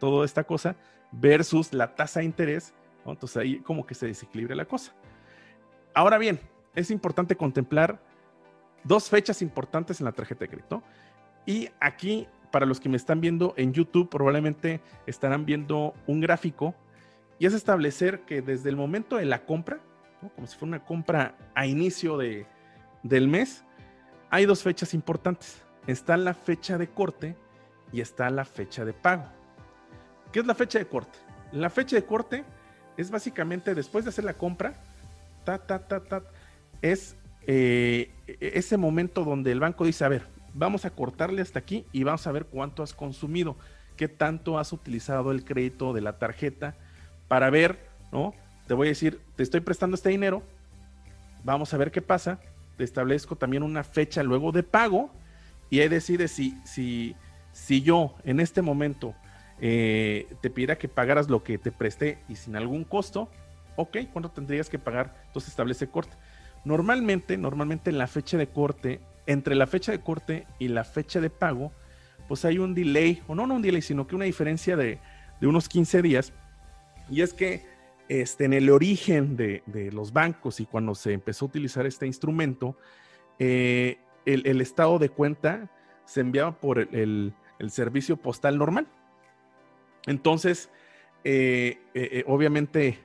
toda 0.00 0.24
esta 0.24 0.44
cosa, 0.44 0.74
versus 1.12 1.74
la 1.74 1.94
tasa 1.94 2.20
de 2.20 2.26
interés, 2.26 2.72
entonces 3.04 3.36
ahí 3.36 3.58
como 3.60 3.84
que 3.84 3.94
se 3.94 4.06
desequilibra 4.06 4.54
la 4.54 4.64
cosa. 4.64 4.94
Ahora 5.94 6.16
bien, 6.16 6.40
es 6.74 6.90
importante 6.90 7.36
contemplar 7.36 8.00
dos 8.84 9.10
fechas 9.10 9.42
importantes 9.42 10.00
en 10.00 10.06
la 10.06 10.12
tarjeta 10.12 10.40
de 10.40 10.48
crédito. 10.48 10.82
Y 11.44 11.68
aquí, 11.80 12.26
para 12.50 12.64
los 12.64 12.80
que 12.80 12.88
me 12.88 12.96
están 12.96 13.20
viendo 13.20 13.52
en 13.56 13.74
YouTube, 13.74 14.08
probablemente 14.08 14.80
estarán 15.06 15.44
viendo 15.44 15.94
un 16.06 16.20
gráfico 16.20 16.74
y 17.38 17.46
es 17.46 17.52
establecer 17.52 18.20
que 18.20 18.40
desde 18.40 18.70
el 18.70 18.76
momento 18.76 19.16
de 19.16 19.26
la 19.26 19.44
compra, 19.44 19.80
como 20.34 20.46
si 20.46 20.56
fuera 20.56 20.76
una 20.76 20.84
compra 20.84 21.36
a 21.54 21.66
inicio 21.66 22.16
de, 22.16 22.46
del 23.02 23.28
mes, 23.28 23.64
hay 24.30 24.46
dos 24.46 24.62
fechas 24.62 24.94
importantes. 24.94 25.62
Está 25.86 26.16
la 26.16 26.34
fecha 26.34 26.78
de 26.78 26.88
corte 26.88 27.36
y 27.92 28.00
está 28.00 28.30
la 28.30 28.44
fecha 28.44 28.84
de 28.84 28.92
pago. 28.92 29.24
¿Qué 30.32 30.40
es 30.40 30.46
la 30.46 30.54
fecha 30.54 30.78
de 30.78 30.86
corte? 30.86 31.18
La 31.52 31.70
fecha 31.70 31.96
de 31.96 32.04
corte 32.04 32.44
es 32.96 33.10
básicamente 33.10 33.74
después 33.74 34.04
de 34.04 34.10
hacer 34.10 34.24
la 34.24 34.34
compra, 34.34 34.74
ta, 35.44 35.58
ta, 35.58 35.86
ta, 35.86 36.00
ta, 36.00 36.22
es 36.82 37.16
eh, 37.46 38.10
ese 38.40 38.76
momento 38.76 39.24
donde 39.24 39.52
el 39.52 39.60
banco 39.60 39.86
dice, 39.86 40.04
a 40.04 40.08
ver, 40.08 40.26
vamos 40.52 40.84
a 40.84 40.90
cortarle 40.90 41.40
hasta 41.40 41.58
aquí 41.58 41.86
y 41.92 42.02
vamos 42.02 42.26
a 42.26 42.32
ver 42.32 42.44
cuánto 42.46 42.82
has 42.82 42.92
consumido, 42.92 43.56
qué 43.96 44.08
tanto 44.08 44.58
has 44.58 44.72
utilizado 44.72 45.30
el 45.30 45.44
crédito 45.44 45.92
de 45.92 46.02
la 46.02 46.18
tarjeta 46.18 46.74
para 47.28 47.48
ver, 47.50 47.78
¿no? 48.12 48.34
Te 48.66 48.74
voy 48.74 48.88
a 48.88 48.90
decir, 48.90 49.20
te 49.36 49.42
estoy 49.42 49.60
prestando 49.60 49.94
este 49.94 50.10
dinero, 50.10 50.42
vamos 51.44 51.72
a 51.72 51.78
ver 51.78 51.90
qué 51.90 52.02
pasa, 52.02 52.40
establezco 52.84 53.36
también 53.36 53.62
una 53.62 53.84
fecha 53.84 54.22
luego 54.22 54.52
de 54.52 54.62
pago 54.62 55.10
y 55.70 55.80
ahí 55.80 55.88
decides 55.88 56.32
si, 56.32 56.56
si, 56.64 57.16
si 57.52 57.82
yo 57.82 58.14
en 58.24 58.40
este 58.40 58.62
momento 58.62 59.14
eh, 59.60 60.26
te 60.40 60.50
pidiera 60.50 60.78
que 60.78 60.88
pagaras 60.88 61.28
lo 61.28 61.42
que 61.42 61.58
te 61.58 61.72
presté 61.72 62.18
y 62.28 62.36
sin 62.36 62.56
algún 62.56 62.84
costo, 62.84 63.30
ok, 63.76 63.98
¿cuánto 64.12 64.30
tendrías 64.30 64.68
que 64.68 64.78
pagar? 64.78 65.22
Entonces 65.26 65.50
establece 65.50 65.88
corte. 65.88 66.16
Normalmente, 66.64 67.36
normalmente 67.36 67.90
en 67.90 67.98
la 67.98 68.06
fecha 68.06 68.36
de 68.36 68.48
corte, 68.48 69.00
entre 69.26 69.54
la 69.54 69.66
fecha 69.66 69.92
de 69.92 70.00
corte 70.00 70.46
y 70.58 70.68
la 70.68 70.84
fecha 70.84 71.20
de 71.20 71.30
pago, 71.30 71.72
pues 72.28 72.44
hay 72.44 72.58
un 72.58 72.74
delay, 72.74 73.22
o 73.26 73.34
no, 73.34 73.46
no 73.46 73.54
un 73.54 73.62
delay, 73.62 73.82
sino 73.82 74.06
que 74.06 74.14
una 74.14 74.26
diferencia 74.26 74.76
de, 74.76 74.98
unos 75.40 75.68
15 75.68 76.02
días. 76.02 76.32
Y 77.10 77.22
es 77.22 77.32
que 77.32 77.66
este, 78.08 78.46
en 78.46 78.54
el 78.54 78.70
origen 78.70 79.36
de, 79.36 79.62
los 79.92 80.12
bancos 80.12 80.60
y 80.60 80.66
cuando 80.66 80.94
se 80.94 81.12
empezó 81.12 81.44
a 81.44 81.48
utilizar 81.48 81.86
este 81.86 82.06
instrumento, 82.06 82.76
eh, 83.38 83.98
el, 84.24 84.60
estado 84.60 84.98
de 84.98 85.10
cuenta 85.10 85.70
se 86.04 86.20
enviaba 86.20 86.58
por 86.58 86.78
el, 86.78 87.34
servicio 87.68 88.16
postal 88.16 88.56
normal. 88.56 88.86
Entonces, 90.06 90.70
eh, 91.24 91.78
eh, 91.94 92.24
obviamente, 92.26 92.98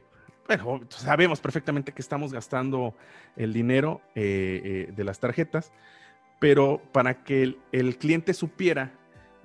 bueno, 0.47 0.81
sabemos 0.89 1.41
perfectamente 1.41 1.91
que 1.91 2.01
estamos 2.01 2.31
gastando 2.31 2.95
el 3.35 3.51
dinero 3.51 4.01
de 4.15 5.03
las 5.03 5.19
tarjetas, 5.19 5.71
pero 6.39 6.81
para 6.91 7.23
que 7.23 7.55
el, 7.71 7.97
cliente 7.97 8.33
supiera 8.33 8.91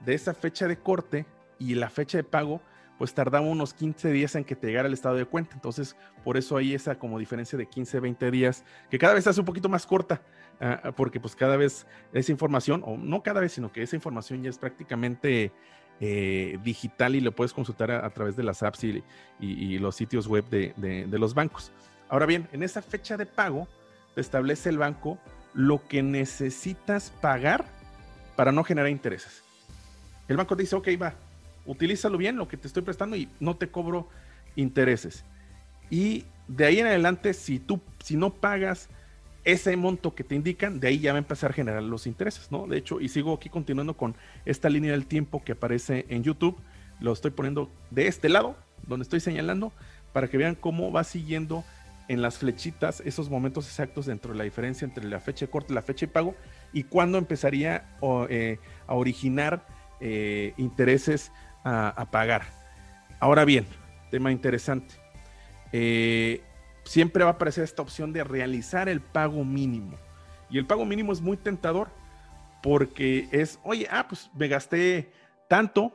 de 0.05 0.15
esa 0.15 0.35
fecha 0.35 0.67
de 0.67 0.79
corte 0.79 1.27
y 1.59 1.75
la 1.75 1.91
fecha 1.91 2.19
de 2.19 2.25
pago, 2.25 2.61
pues 2.99 3.15
tardaba 3.15 3.47
unos 3.47 3.73
15 3.73 4.11
días 4.11 4.35
en 4.35 4.45
que 4.45 4.57
te 4.57 4.67
llegara 4.67 4.89
el 4.89 4.95
estado 4.95 5.15
de 5.15 5.25
cuenta. 5.25 5.55
Entonces, 5.55 5.97
por 6.25 6.37
eso 6.37 6.57
hay 6.57 6.75
esa 6.75 6.99
como 6.99 7.19
diferencia 7.19 7.57
de 7.57 7.67
15, 7.67 8.01
20 8.01 8.31
días, 8.31 8.65
que 8.91 8.99
cada 8.99 9.15
vez 9.15 9.25
se 9.25 9.31
hace 9.31 9.41
un 9.41 9.47
poquito 9.47 9.69
más 9.69 9.87
corta, 9.87 10.21
ah, 10.61 10.93
porque 10.97 11.21
pues 11.21 11.37
cada 11.37 11.57
vez 11.57 11.87
esa 12.13 12.33
información, 12.33 12.83
o 12.85 12.97
no 12.97 13.23
cada 13.23 13.41
vez, 13.41 13.53
sino 13.53 13.73
que 13.73 13.83
esa 13.83 13.97
información 13.97 14.43
ya 14.43 14.51
es 14.51 14.59
prácticamente 14.59 15.53
eh, 16.01 16.59
digital 16.65 17.15
y 17.15 17.21
lo 17.21 17.33
puedes 17.33 17.53
consultar 17.53 17.91
a, 17.93 18.11
través 18.11 18.37
de 18.37 18.43
las 18.43 18.63
apps 18.63 18.85
y, 18.85 19.79
los 19.79 19.95
sitios 19.95 20.27
web 20.27 20.45
de, 20.49 20.75
de 20.77 21.19
los 21.19 21.35
bancos. 21.35 21.73
Ahora 22.09 22.27
bien, 22.27 22.49
en 22.53 22.63
esa 22.63 22.83
fecha 22.83 23.17
de 23.17 23.27
pago, 23.27 23.69
te 24.15 24.21
establece 24.21 24.71
el 24.71 24.79
banco 24.79 25.19
lo 25.55 25.87
que 25.87 26.03
necesitas 26.03 27.11
pagar 27.21 27.65
para 28.35 28.51
no 28.51 28.65
generar 28.65 28.91
intereses. 28.91 29.43
El 30.27 30.37
banco 30.37 30.57
te 30.57 30.63
dice, 30.63 30.77
ok, 30.77 30.89
va, 31.01 31.15
utilízalo 31.69 32.19
bien 32.19 32.37
lo 32.37 32.49
que 32.49 32.57
te 32.57 32.67
estoy 32.67 32.83
prestando 32.83 33.15
y 33.15 33.29
no 33.39 33.57
te 33.57 33.69
cobro 33.69 34.09
intereses. 34.57 35.25
Y 35.91 36.25
de 36.49 36.65
ahí 36.65 36.81
en 36.81 36.87
adelante, 36.87 37.35
si 37.35 37.61
tú, 37.61 37.81
si 38.03 38.17
no 38.17 38.33
pagas 38.35 38.89
ese 39.45 39.77
monto 39.77 40.15
que 40.15 40.25
te 40.25 40.35
indican, 40.35 40.81
de 40.81 40.89
ahí 40.89 40.99
ya 40.99 41.13
va 41.13 41.19
a 41.19 41.21
empezar 41.21 41.51
a 41.51 41.55
generar 41.55 41.83
los 41.83 42.07
intereses, 42.07 42.51
¿no? 42.51 42.67
De 42.67 42.79
hecho, 42.79 43.01
y 43.01 43.09
sigo 43.09 43.35
aquí 43.35 43.49
continuando 43.49 43.97
con 43.97 44.17
esta 44.45 44.69
línea 44.69 44.93
del 44.93 45.07
tiempo 45.07 45.45
que 45.45 45.53
aparece 45.53 46.07
en 46.09 46.25
YouTube, 46.25 46.59
lo 47.01 47.13
estoy 47.13 47.31
poniendo 47.31 47.71
de 47.91 48.09
este 48.09 48.29
lado, 48.29 48.57
donde 48.87 49.05
estoy 49.05 49.21
señalando, 49.21 49.73
para 50.13 50.29
que 50.29 50.39
vean 50.39 50.55
cómo 50.55 50.91
va 50.91 51.05
siguiendo 51.05 51.65
en 52.09 52.23
las 52.23 52.39
flechitas 52.39 53.01
esos 53.05 53.29
momentos 53.29 53.67
exactos 53.67 54.07
dentro 54.07 54.33
de 54.33 54.39
la 54.39 54.45
diferencia 54.45 54.87
entre 54.87 55.05
la 55.05 55.21
fecha 55.21 55.45
de 55.45 55.51
corte 55.51 55.75
la 55.75 55.83
fecha 55.83 56.07
de 56.07 56.13
pago 56.13 56.35
y 56.73 56.85
cuándo 56.85 57.19
empezaría 57.19 57.85
eh, 58.31 58.59
a 58.87 58.95
originar 58.95 59.67
eh, 60.01 60.55
intereses 60.57 61.33
a, 61.69 62.11
pagar. 62.11 62.43
Ahora 63.21 63.45
bien, 63.45 63.67
tema 64.11 64.33
interesante. 64.33 64.95
Eh, 65.73 66.43
siempre 66.85 67.25
va 67.25 67.31
a 67.31 67.33
aparecer 67.35 67.65
esta 67.65 67.83
opción 67.83 68.13
de 68.13 68.25
realizar 68.25 68.89
el 68.89 69.01
pago 69.01 69.45
mínimo. 69.45 69.97
Y 70.51 70.59
el 70.59 70.67
pago 70.67 70.85
mínimo 70.85 71.13
es 71.13 71.21
muy 71.21 71.37
tentador 71.37 71.89
porque 72.63 73.29
es, 73.31 73.61
oye, 73.63 73.87
ah, 73.91 74.07
pues 74.09 74.31
me 74.35 74.49
gasté 74.49 75.13
tanto 75.49 75.93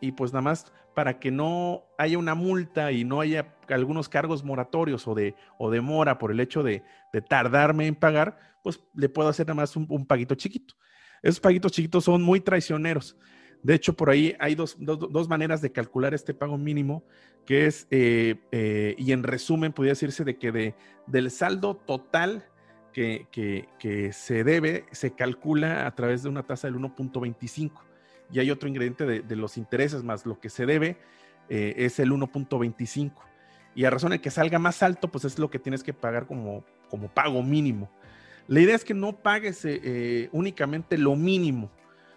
y 0.00 0.12
pues 0.12 0.32
nada 0.32 0.42
más 0.42 0.72
para 0.94 1.18
que 1.18 1.30
no 1.30 1.84
haya 1.98 2.16
una 2.16 2.34
multa 2.34 2.90
y 2.90 3.04
no 3.04 3.20
haya 3.20 3.54
algunos 3.68 4.08
cargos 4.08 4.44
moratorios 4.44 5.06
o 5.06 5.14
de 5.14 5.34
o 5.58 5.70
demora 5.70 6.18
por 6.18 6.30
el 6.30 6.40
hecho 6.40 6.62
de, 6.62 6.82
tardarme 7.28 7.86
en 7.86 7.94
pagar, 7.94 8.38
pues 8.62 8.80
le 8.94 9.08
puedo 9.08 9.28
hacer 9.28 9.46
nada 9.46 9.56
más 9.56 9.76
un, 9.76 10.06
paguito 10.06 10.34
chiquito. 10.34 10.74
Esos 11.22 11.40
paguitos 11.40 11.72
chiquitos 11.72 12.04
son 12.04 12.22
muy 12.22 12.40
traicioneros. 12.40 13.16
De 13.62 13.74
hecho, 13.74 13.94
por 13.94 14.10
ahí 14.10 14.36
hay 14.38 14.54
dos, 14.54 14.76
maneras 15.28 15.60
de 15.60 15.72
calcular 15.72 16.14
este 16.14 16.34
pago 16.34 16.56
mínimo, 16.58 17.02
que 17.44 17.66
es, 17.66 17.86
eh, 17.90 18.36
eh, 18.52 18.94
y 18.98 19.12
en 19.12 19.22
resumen, 19.22 19.72
podría 19.72 19.92
decirse 19.92 20.24
de 20.24 20.36
que 20.36 20.52
de, 20.52 20.74
del 21.06 21.30
saldo 21.30 21.76
total 21.76 22.46
que, 22.92 23.26
que 23.30 24.12
se 24.12 24.42
debe, 24.42 24.86
se 24.90 25.10
calcula 25.12 25.86
a 25.86 25.94
través 25.94 26.22
de 26.22 26.30
una 26.30 26.44
tasa 26.44 26.66
del 26.66 26.76
1.25 26.76 27.72
y 28.32 28.38
hay 28.38 28.50
otro 28.50 28.68
ingrediente 28.68 29.04
de, 29.04 29.36
los 29.36 29.58
intereses 29.58 30.02
más 30.02 30.24
lo 30.24 30.40
que 30.40 30.48
se 30.48 30.64
debe 30.64 30.96
eh, 31.48 31.74
es 31.76 31.98
el 31.98 32.10
1.25. 32.10 33.12
Y 33.74 33.84
a 33.84 33.90
razón 33.90 34.12
de 34.12 34.20
que 34.20 34.30
salga 34.30 34.58
más 34.58 34.82
alto, 34.82 35.08
pues 35.08 35.26
es 35.26 35.38
lo 35.38 35.50
que 35.50 35.58
tienes 35.58 35.82
que 35.82 35.92
pagar 35.92 36.26
como, 36.26 36.64
como 36.88 37.08
pago 37.08 37.42
mínimo. 37.42 37.90
La 38.48 38.60
idea 38.60 38.74
es 38.74 38.84
que 38.84 38.94
no 38.94 39.12
pagues 39.12 39.66
únicamente 40.32 40.96
lo 40.96 41.16
mínimo, 41.16 41.70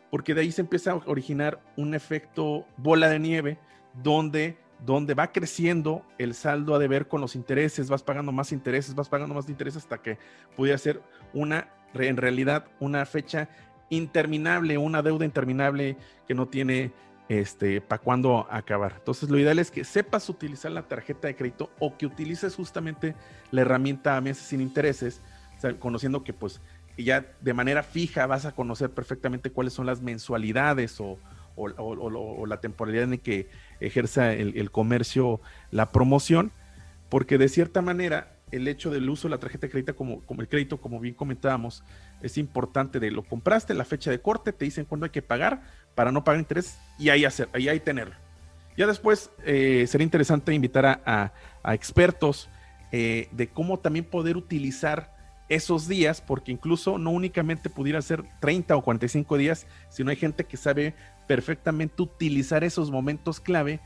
porque 0.10 0.34
de 0.34 0.42
ahí 0.42 0.51
se 0.51 0.62
empieza 0.62 0.92
a 0.92 1.01
originar 1.06 1.60
un 1.78 1.94
efecto 1.94 2.66
bola 2.78 3.10
de 3.10 3.20
nieve 3.20 3.60
donde, 4.04 4.58
donde 4.86 5.13
va 5.13 5.32
creciendo 5.32 6.04
el 6.18 6.34
saldo 6.34 6.75
a 6.75 6.80
deber 6.80 7.08
con 7.08 7.22
los 7.22 7.36
intereses, 7.36 7.89
vas 7.89 8.04
pagando 8.04 8.32
más 8.32 8.51
intereses, 8.51 8.96
vas 8.96 9.10
pagando 9.10 9.36
más 9.36 9.50
intereses 9.50 9.84
hasta 9.84 10.01
que 10.01 10.18
pudiera 10.56 10.78
ser 10.78 11.01
una, 11.34 11.70
en 11.94 12.18
realidad, 12.18 12.66
una 12.80 13.06
fecha 13.06 13.50
interminable, 13.89 14.78
una 14.78 15.01
deuda 15.01 15.25
interminable 15.25 15.98
que 16.28 16.34
no 16.34 16.48
tiene 16.48 16.92
este, 17.28 17.82
para 17.82 18.01
cuándo 18.01 18.48
acabar. 18.50 18.96
Entonces, 18.98 19.30
lo 19.30 19.38
ideal 19.38 19.60
es 19.60 19.72
que 19.72 19.84
sepas 19.84 20.30
utilizar 20.30 20.72
la 20.72 20.88
tarjeta 20.88 21.28
de 21.28 21.36
crédito 21.36 21.70
o 21.80 21.96
que 21.98 22.06
utilices 22.06 22.56
justamente 22.56 23.16
la 23.51 23.62
herramienta 23.62 24.18
a 24.18 24.22
meses 24.22 24.46
sin 24.46 24.62
intereses, 24.62 25.22
conociendo 25.80 26.24
que 26.24 26.34
pues 26.34 26.62
ya 27.03 27.25
de 27.41 27.53
manera 27.53 27.84
fija 27.84 28.25
vas 28.25 28.46
a 28.46 28.51
conocer 28.53 28.89
perfectamente 28.91 29.51
cuáles 29.51 29.74
son 29.74 29.86
las 29.86 30.01
mensualidades 30.01 31.00
o, 31.00 31.18
la 32.48 32.62
temporalidad 32.62 33.12
en 33.12 33.20
que 33.20 33.50
ejerza 33.79 34.34
el, 34.34 34.72
comercio 34.72 35.41
la 35.72 35.91
promoción, 35.91 36.51
porque 37.10 37.38
de 37.38 37.50
cierta 37.50 37.82
manera 37.82 38.38
el 38.51 38.68
hecho 38.68 38.89
del 38.89 39.10
uso 39.10 39.27
de 39.27 39.32
la 39.32 39.39
tarjeta 39.39 39.68
de 39.68 39.72
crédito 39.72 39.96
como, 39.96 40.24
el 40.39 40.48
crédito, 40.48 40.79
como 40.79 41.00
bien 41.00 41.15
comentábamos, 41.15 41.84
es 42.22 42.38
importante 42.38 43.00
de 43.00 43.12
lo 43.12 43.24
compraste, 43.24 43.74
la 43.74 43.86
fecha 43.86 44.10
de 44.10 44.22
corte, 44.22 44.53
te 44.53 44.65
dicen 44.65 44.86
cuándo 44.86 45.06
hay 45.06 45.12
que 45.12 45.22
pagar 45.22 45.62
para 45.96 46.12
no 46.12 46.24
pagar 46.24 46.39
interés 46.39 46.79
y 46.98 47.10
ahí 47.10 47.25
hacer, 47.25 47.50
ahí 47.53 47.68
hay 47.68 47.79
tenerlo. 47.79 48.15
Ya 48.77 48.88
después 48.88 49.29
eh, 49.46 49.86
sería 49.88 50.06
interesante 50.06 50.53
invitar 50.53 51.01
a, 51.06 51.34
expertos 51.74 52.50
eh, 52.91 53.27
de 53.32 53.50
cómo 53.50 53.79
también 53.79 54.06
poder 54.06 54.38
utilizar 54.38 55.19
esos 55.50 55.88
días, 55.88 56.22
porque 56.22 56.51
incluso 56.51 56.98
no 56.98 57.10
únicamente 57.10 57.70
pudiera 57.70 58.01
ser 58.01 58.24
30 58.39 58.75
o 58.75 58.84
45 58.84 59.38
días, 59.38 59.68
sino 59.89 60.12
hay 60.12 60.15
gente 60.15 60.46
que 60.46 60.58
sabe 60.58 60.94
perfectamente 61.27 62.01
utilizar 62.01 62.63
esos 62.63 62.91
momentos 62.91 63.39
clave 63.39 63.79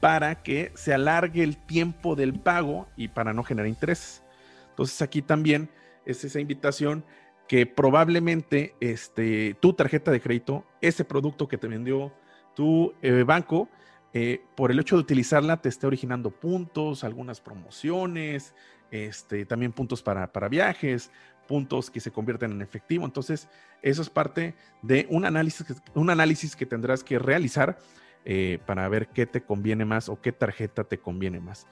para 0.00 0.42
que 0.42 0.72
se 0.74 0.92
alargue 0.92 1.42
el 1.42 1.56
tiempo 1.56 2.16
del 2.16 2.38
pago 2.38 2.88
y 2.96 3.08
para 3.08 3.32
no 3.32 3.42
generar 3.42 3.68
intereses. 3.68 4.22
Entonces 4.70 5.00
aquí 5.00 5.22
también 5.22 5.70
es 6.04 6.22
esa 6.24 6.40
invitación 6.40 7.04
que 7.48 7.64
probablemente 7.64 8.74
este, 8.80 9.54
tu 9.60 9.72
tarjeta 9.72 10.10
de 10.10 10.20
crédito, 10.20 10.64
ese 10.80 11.04
producto 11.04 11.48
que 11.48 11.58
te 11.58 11.68
vendió 11.68 12.12
tu 12.54 12.94
eh, 13.02 13.22
banco, 13.22 13.68
eh, 14.12 14.42
por 14.54 14.70
el 14.70 14.78
hecho 14.78 14.96
de 14.96 15.02
utilizarla 15.02 15.60
te 15.60 15.68
esté 15.68 15.86
originando 15.86 16.30
puntos, 16.30 17.04
algunas 17.04 17.40
promociones, 17.40 18.54
este, 18.90 19.44
también 19.44 19.72
puntos 19.72 20.02
para, 20.02 20.32
para 20.32 20.48
viajes, 20.48 21.10
puntos 21.46 21.90
que 21.90 22.00
se 22.00 22.10
convierten 22.10 22.52
en 22.52 22.62
efectivo. 22.62 23.04
Entonces, 23.04 23.48
eso 23.82 24.02
es 24.02 24.10
parte 24.10 24.54
de 24.82 25.06
un 25.10 25.24
análisis, 25.24 25.66
un 25.94 26.10
análisis 26.10 26.56
que 26.56 26.66
tendrás 26.66 27.04
que 27.04 27.18
realizar 27.18 27.78
eh, 28.24 28.58
para 28.66 28.88
ver 28.88 29.08
qué 29.08 29.26
te 29.26 29.42
conviene 29.42 29.84
más 29.84 30.08
o 30.08 30.20
qué 30.20 30.32
tarjeta 30.32 30.84
te 30.84 30.98
conviene 30.98 31.40
más. 31.40 31.66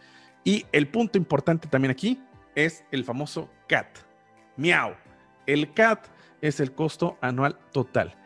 Y 0.44 0.66
el 0.72 0.88
punto 0.88 1.18
importante 1.18 1.68
también 1.68 1.90
aquí 1.90 2.22
es 2.54 2.84
el 2.90 3.04
famoso 3.04 3.50
CAT. 3.66 3.98
Miau. 4.56 4.94
El 5.46 5.72
CAT 5.74 6.06
es 6.40 6.60
el 6.60 6.72
costo 6.72 7.18
anual 7.20 7.58
total. 7.72 8.16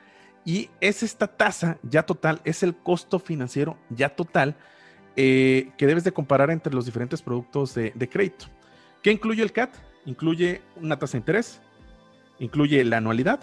Y 0.44 0.70
es 0.80 1.02
esta 1.02 1.26
tasa 1.26 1.78
ya 1.82 2.04
total, 2.04 2.40
es 2.44 2.62
el 2.62 2.74
costo 2.74 3.18
financiero 3.18 3.76
ya 3.90 4.08
total 4.08 4.56
eh, 5.16 5.70
que 5.76 5.86
debes 5.86 6.04
de 6.04 6.12
comparar 6.12 6.50
entre 6.50 6.72
los 6.72 6.86
diferentes 6.86 7.22
productos 7.22 7.74
de, 7.74 8.08
crédito. 8.10 8.46
¿Qué 9.02 9.12
incluye 9.12 9.42
el 9.42 9.52
CAT? 9.52 9.74
incluye 10.06 10.62
una 10.76 10.98
tasa 10.98 11.12
de 11.12 11.18
interés, 11.18 11.60
incluye 12.38 12.82
la 12.84 12.96
anualidad, 12.96 13.40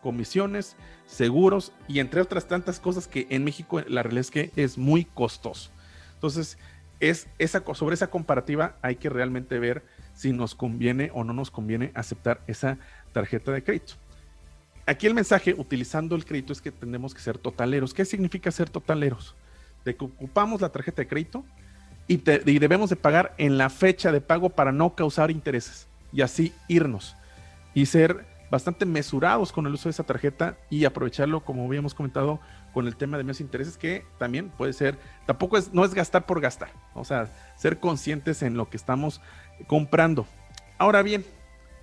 comisiones, 0.00 0.76
seguros 1.04 1.72
y 1.88 1.98
entre 1.98 2.22
otras 2.22 2.48
tantas 2.48 2.80
cosas 2.80 3.06
que 3.06 3.26
en 3.28 3.44
México 3.44 3.82
la 3.86 4.02
realidad 4.02 4.20
es 4.20 4.30
que 4.30 4.50
es 4.56 4.78
muy 4.78 5.04
costoso. 5.04 5.70
Entonces, 6.14 6.56
es 7.00 7.28
esa, 7.38 7.62
sobre 7.74 7.94
esa 7.94 8.08
comparativa 8.08 8.76
hay 8.82 8.96
que 8.96 9.08
realmente 9.08 9.58
ver 9.58 9.84
si 10.14 10.32
nos 10.32 10.54
conviene 10.54 11.10
o 11.12 11.24
no 11.24 11.32
nos 11.32 11.50
conviene 11.50 11.92
aceptar 11.94 12.42
esa 12.46 12.78
tarjeta 13.12 13.52
de 13.52 13.62
crédito. 13.62 13.94
Aquí 14.90 15.06
el 15.06 15.14
mensaje 15.14 15.54
utilizando 15.56 16.16
el 16.16 16.24
crédito 16.24 16.52
es 16.52 16.60
que 16.60 16.72
tenemos 16.72 17.14
que 17.14 17.20
ser 17.20 17.38
totaleros. 17.38 17.94
¿Qué 17.94 18.04
significa 18.04 18.50
ser 18.50 18.68
totaleros? 18.68 19.36
De 19.84 19.94
que 19.94 20.04
ocupamos 20.04 20.60
la 20.60 20.70
tarjeta 20.70 21.02
de 21.02 21.06
crédito 21.06 21.44
y, 22.08 22.16
debemos 22.16 22.90
de 22.90 22.96
pagar 22.96 23.32
en 23.38 23.56
la 23.56 23.70
fecha 23.70 24.10
de 24.10 24.20
pago 24.20 24.50
para 24.50 24.72
no 24.72 24.96
causar 24.96 25.30
intereses 25.30 25.86
y 26.12 26.22
así 26.22 26.52
irnos 26.66 27.14
y 27.72 27.86
ser 27.86 28.26
bastante 28.50 28.84
mesurados 28.84 29.52
con 29.52 29.64
el 29.68 29.74
uso 29.74 29.88
de 29.88 29.92
esa 29.92 30.02
tarjeta 30.02 30.58
y 30.70 30.84
aprovecharlo, 30.84 31.44
como 31.44 31.66
habíamos 31.66 31.94
comentado, 31.94 32.40
con 32.74 32.88
el 32.88 32.96
tema 32.96 33.16
de 33.16 33.22
menos 33.22 33.40
intereses, 33.40 33.78
que 33.78 34.04
también 34.18 34.48
puede 34.48 34.72
ser, 34.72 34.98
tampoco 35.24 35.56
es, 35.56 35.72
no 35.72 35.84
es 35.84 35.94
gastar 35.94 36.26
por 36.26 36.40
gastar, 36.40 36.70
o 36.94 37.04
sea, 37.04 37.28
ser 37.56 37.78
conscientes 37.78 38.42
en 38.42 38.56
lo 38.56 38.68
que 38.68 38.76
estamos 38.76 39.20
comprando. 39.68 40.26
Ahora 40.78 41.02
bien, 41.02 41.24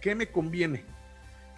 ¿qué 0.01 0.13
me 0.13 0.27
conviene? 0.27 0.96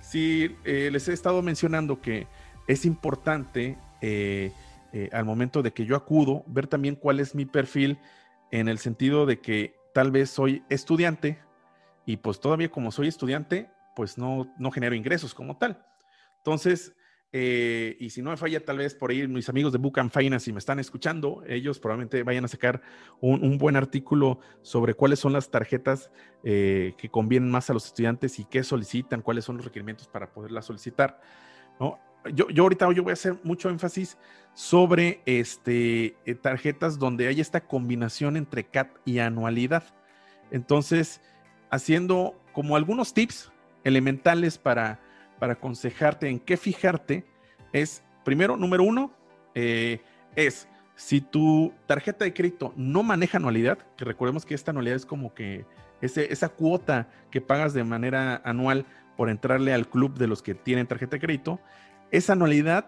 Si 0.09 0.55
eh, 0.65 0.89
les 0.91 1.07
he 1.07 1.13
estado 1.13 1.43
mencionando 1.43 2.01
que 2.01 2.25
es 2.67 2.83
importante 2.83 3.77
eh, 4.01 4.51
eh, 4.91 5.07
al 5.13 5.23
momento 5.23 5.61
de 5.61 5.71
que 5.71 5.85
yo 5.85 5.95
acudo, 5.95 6.43
ver 6.47 6.65
también 6.65 6.95
cuál 6.95 7.19
es 7.19 7.35
mi 7.35 7.45
perfil 7.45 7.99
en 8.49 8.69
el 8.69 8.79
sentido 8.79 9.27
de 9.27 9.39
que 9.39 9.75
tal 9.93 10.09
vez 10.09 10.31
soy 10.31 10.63
estudiante 10.67 11.37
y 12.07 12.17
pues 12.17 12.39
todavía 12.39 12.71
como 12.71 12.91
soy 12.91 13.07
estudiante, 13.07 13.69
pues 13.95 14.17
no, 14.17 14.51
no 14.57 14.71
genero 14.71 14.95
ingresos 14.95 15.35
como 15.35 15.57
tal. 15.57 15.85
Entonces, 16.37 16.95
eh, 17.31 17.95
y 17.99 18.09
si 18.09 18.23
no 18.23 18.31
me 18.31 18.37
falla, 18.37 18.63
tal 18.65 18.79
vez 18.79 18.95
por 18.95 19.11
ahí 19.11 19.27
mis 19.27 19.49
amigos 19.49 19.71
de 19.71 19.77
Book 19.77 19.99
and 19.99 20.11
Finance, 20.11 20.45
si 20.45 20.53
me 20.53 20.57
están 20.57 20.79
escuchando, 20.79 21.43
ellos 21.47 21.79
probablemente 21.79 22.23
vayan 22.23 22.45
a 22.45 22.47
sacar 22.47 22.81
un, 23.21 23.57
buen 23.59 23.75
artículo 23.75 24.39
sobre 24.63 24.95
cuáles 24.95 25.19
son 25.19 25.33
las 25.33 25.51
tarjetas 25.51 26.11
eh, 26.43 26.93
que 26.97 27.09
convienen 27.09 27.51
más 27.51 27.69
a 27.69 27.73
los 27.73 27.85
estudiantes 27.85 28.39
y 28.39 28.45
qué 28.45 28.63
solicitan, 28.63 29.21
cuáles 29.21 29.45
son 29.45 29.57
los 29.57 29.65
requerimientos 29.65 30.07
para 30.07 30.31
poderlas 30.31 30.65
solicitar. 30.65 31.21
¿no? 31.79 31.99
Yo, 32.33 32.49
yo 32.49 32.63
ahorita 32.63 32.91
yo 32.93 33.03
voy 33.03 33.11
a 33.11 33.13
hacer 33.13 33.37
mucho 33.43 33.69
énfasis 33.69 34.17
sobre 34.55 35.21
este, 35.25 36.17
eh, 36.25 36.35
tarjetas 36.35 36.97
donde 36.97 37.27
hay 37.27 37.41
esta 37.41 37.61
combinación 37.61 38.37
entre 38.37 38.63
CAT 38.63 38.89
y 39.05 39.19
anualidad. 39.19 39.83
Entonces, 40.49 41.21
haciendo 41.69 42.35
como 42.53 42.75
algunos 42.75 43.13
tips 43.13 43.51
elementales 43.83 44.57
para, 44.57 44.99
para 45.39 45.53
aconsejarte 45.53 46.29
en 46.29 46.39
qué 46.39 46.57
fijarte 46.57 47.25
es, 47.73 48.03
primero, 48.23 48.57
número 48.57 48.83
uno, 48.83 49.13
eh, 49.55 50.01
es 50.35 50.67
si 50.95 51.21
tu 51.21 51.73
tarjeta 51.87 52.25
de 52.25 52.33
crédito 52.33 52.73
no 52.75 53.03
maneja 53.03 53.37
anualidad, 53.37 53.77
que 53.95 54.05
recordemos 54.05 54.45
que 54.45 54.53
esta 54.53 54.71
anualidad 54.71 54.97
es 54.97 55.05
como 55.05 55.33
que 55.33 55.65
ese, 56.01 56.31
esa 56.31 56.49
cuota 56.49 57.07
que 57.31 57.41
pagas 57.41 57.73
de 57.73 57.83
manera 57.83 58.41
anual 58.43 58.85
por 59.15 59.29
entrarle 59.29 59.73
al 59.73 59.89
club 59.89 60.17
de 60.17 60.27
los 60.27 60.41
que 60.41 60.55
tienen 60.55 60.87
tarjeta 60.87 61.15
de 61.15 61.21
crédito, 61.21 61.59
esa 62.11 62.33
anualidad, 62.33 62.87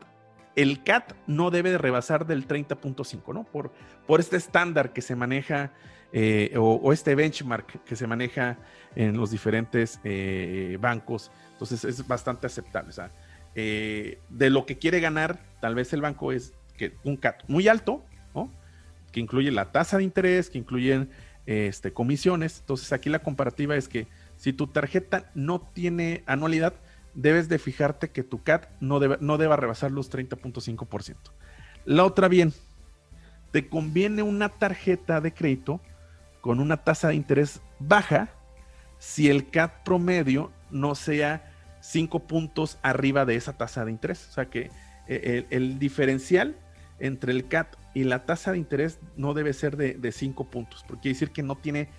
el 0.55 0.83
CAT 0.83 1.13
no 1.27 1.51
debe 1.51 1.71
de 1.71 1.77
rebasar 1.77 2.25
del 2.25 2.47
30.5, 2.47 3.33
¿no? 3.33 3.43
Por, 3.45 3.71
por 4.07 4.19
este 4.19 4.37
estándar 4.37 4.91
que 4.93 5.01
se 5.01 5.15
maneja 5.15 5.71
eh, 6.13 6.53
o, 6.57 6.91
este 6.91 7.15
benchmark 7.15 7.83
que 7.85 7.95
se 7.95 8.05
maneja 8.05 8.57
en 8.95 9.15
los 9.15 9.31
diferentes 9.31 10.01
eh, 10.03 10.77
bancos. 10.81 11.31
Entonces 11.61 11.85
es 11.85 12.07
bastante 12.07 12.47
aceptable. 12.47 12.89
O 12.89 12.93
sea, 12.93 13.11
eh, 13.53 14.17
de 14.29 14.49
lo 14.49 14.65
que 14.65 14.79
quiere 14.79 14.99
ganar, 14.99 15.39
tal 15.61 15.75
vez 15.75 15.93
el 15.93 16.01
banco 16.01 16.31
es 16.31 16.53
que 16.75 16.95
un 17.03 17.17
CAT 17.17 17.43
muy 17.47 17.67
alto, 17.67 18.03
que 19.11 19.19
incluye 19.19 19.51
la 19.51 19.73
tasa 19.73 19.97
de 19.97 20.03
interés, 20.03 20.49
que 20.49 20.57
incluyen 20.57 21.09
este, 21.45 21.93
comisiones. 21.93 22.61
Entonces 22.61 22.93
aquí 22.93 23.09
la 23.09 23.19
comparativa 23.19 23.75
es 23.75 23.89
que 23.89 24.07
si 24.37 24.53
tu 24.53 24.67
tarjeta 24.67 25.29
no 25.35 25.59
tiene 25.61 26.23
anualidad, 26.25 26.73
debes 27.13 27.49
de 27.49 27.59
fijarte 27.59 28.09
que 28.09 28.23
tu 28.23 28.41
CAT 28.41 28.69
no, 28.79 28.99
no 28.99 29.37
deba 29.37 29.57
rebasar 29.57 29.91
los 29.91 30.09
30.5%. 30.09 31.15
La 31.85 32.05
otra 32.05 32.27
bien, 32.27 32.53
te 33.51 33.67
conviene 33.67 34.23
una 34.23 34.49
tarjeta 34.49 35.19
de 35.21 35.33
crédito 35.33 35.81
con 36.39 36.59
una 36.59 36.77
tasa 36.77 37.09
de 37.09 37.15
interés 37.15 37.61
baja 37.79 38.29
si 38.97 39.29
el 39.29 39.49
CAT 39.49 39.83
promedio 39.83 40.51
no 40.71 40.95
sea 40.95 41.50
5 41.81 42.27
puntos 42.27 42.77
arriba 42.81 43.25
de 43.25 43.35
esa 43.35 43.53
tasa 43.53 43.85
de 43.85 43.91
interés. 43.91 44.27
O 44.29 44.33
sea 44.33 44.45
que 44.45 44.71
eh, 45.07 45.45
el, 45.49 45.79
diferencial 45.79 46.55
entre 46.99 47.31
el 47.33 47.47
CAT 47.47 47.75
y 47.93 48.05
la 48.05 48.25
tasa 48.25 48.53
de 48.53 48.57
interés 48.57 48.99
no 49.17 49.33
debe 49.33 49.53
ser 49.53 49.75
de 49.75 50.11
5 50.11 50.49
puntos, 50.49 50.83
porque 50.87 51.01
quiere 51.01 51.15
decir 51.15 51.31
que 51.31 51.43
no 51.43 51.55
tiene 51.55 51.89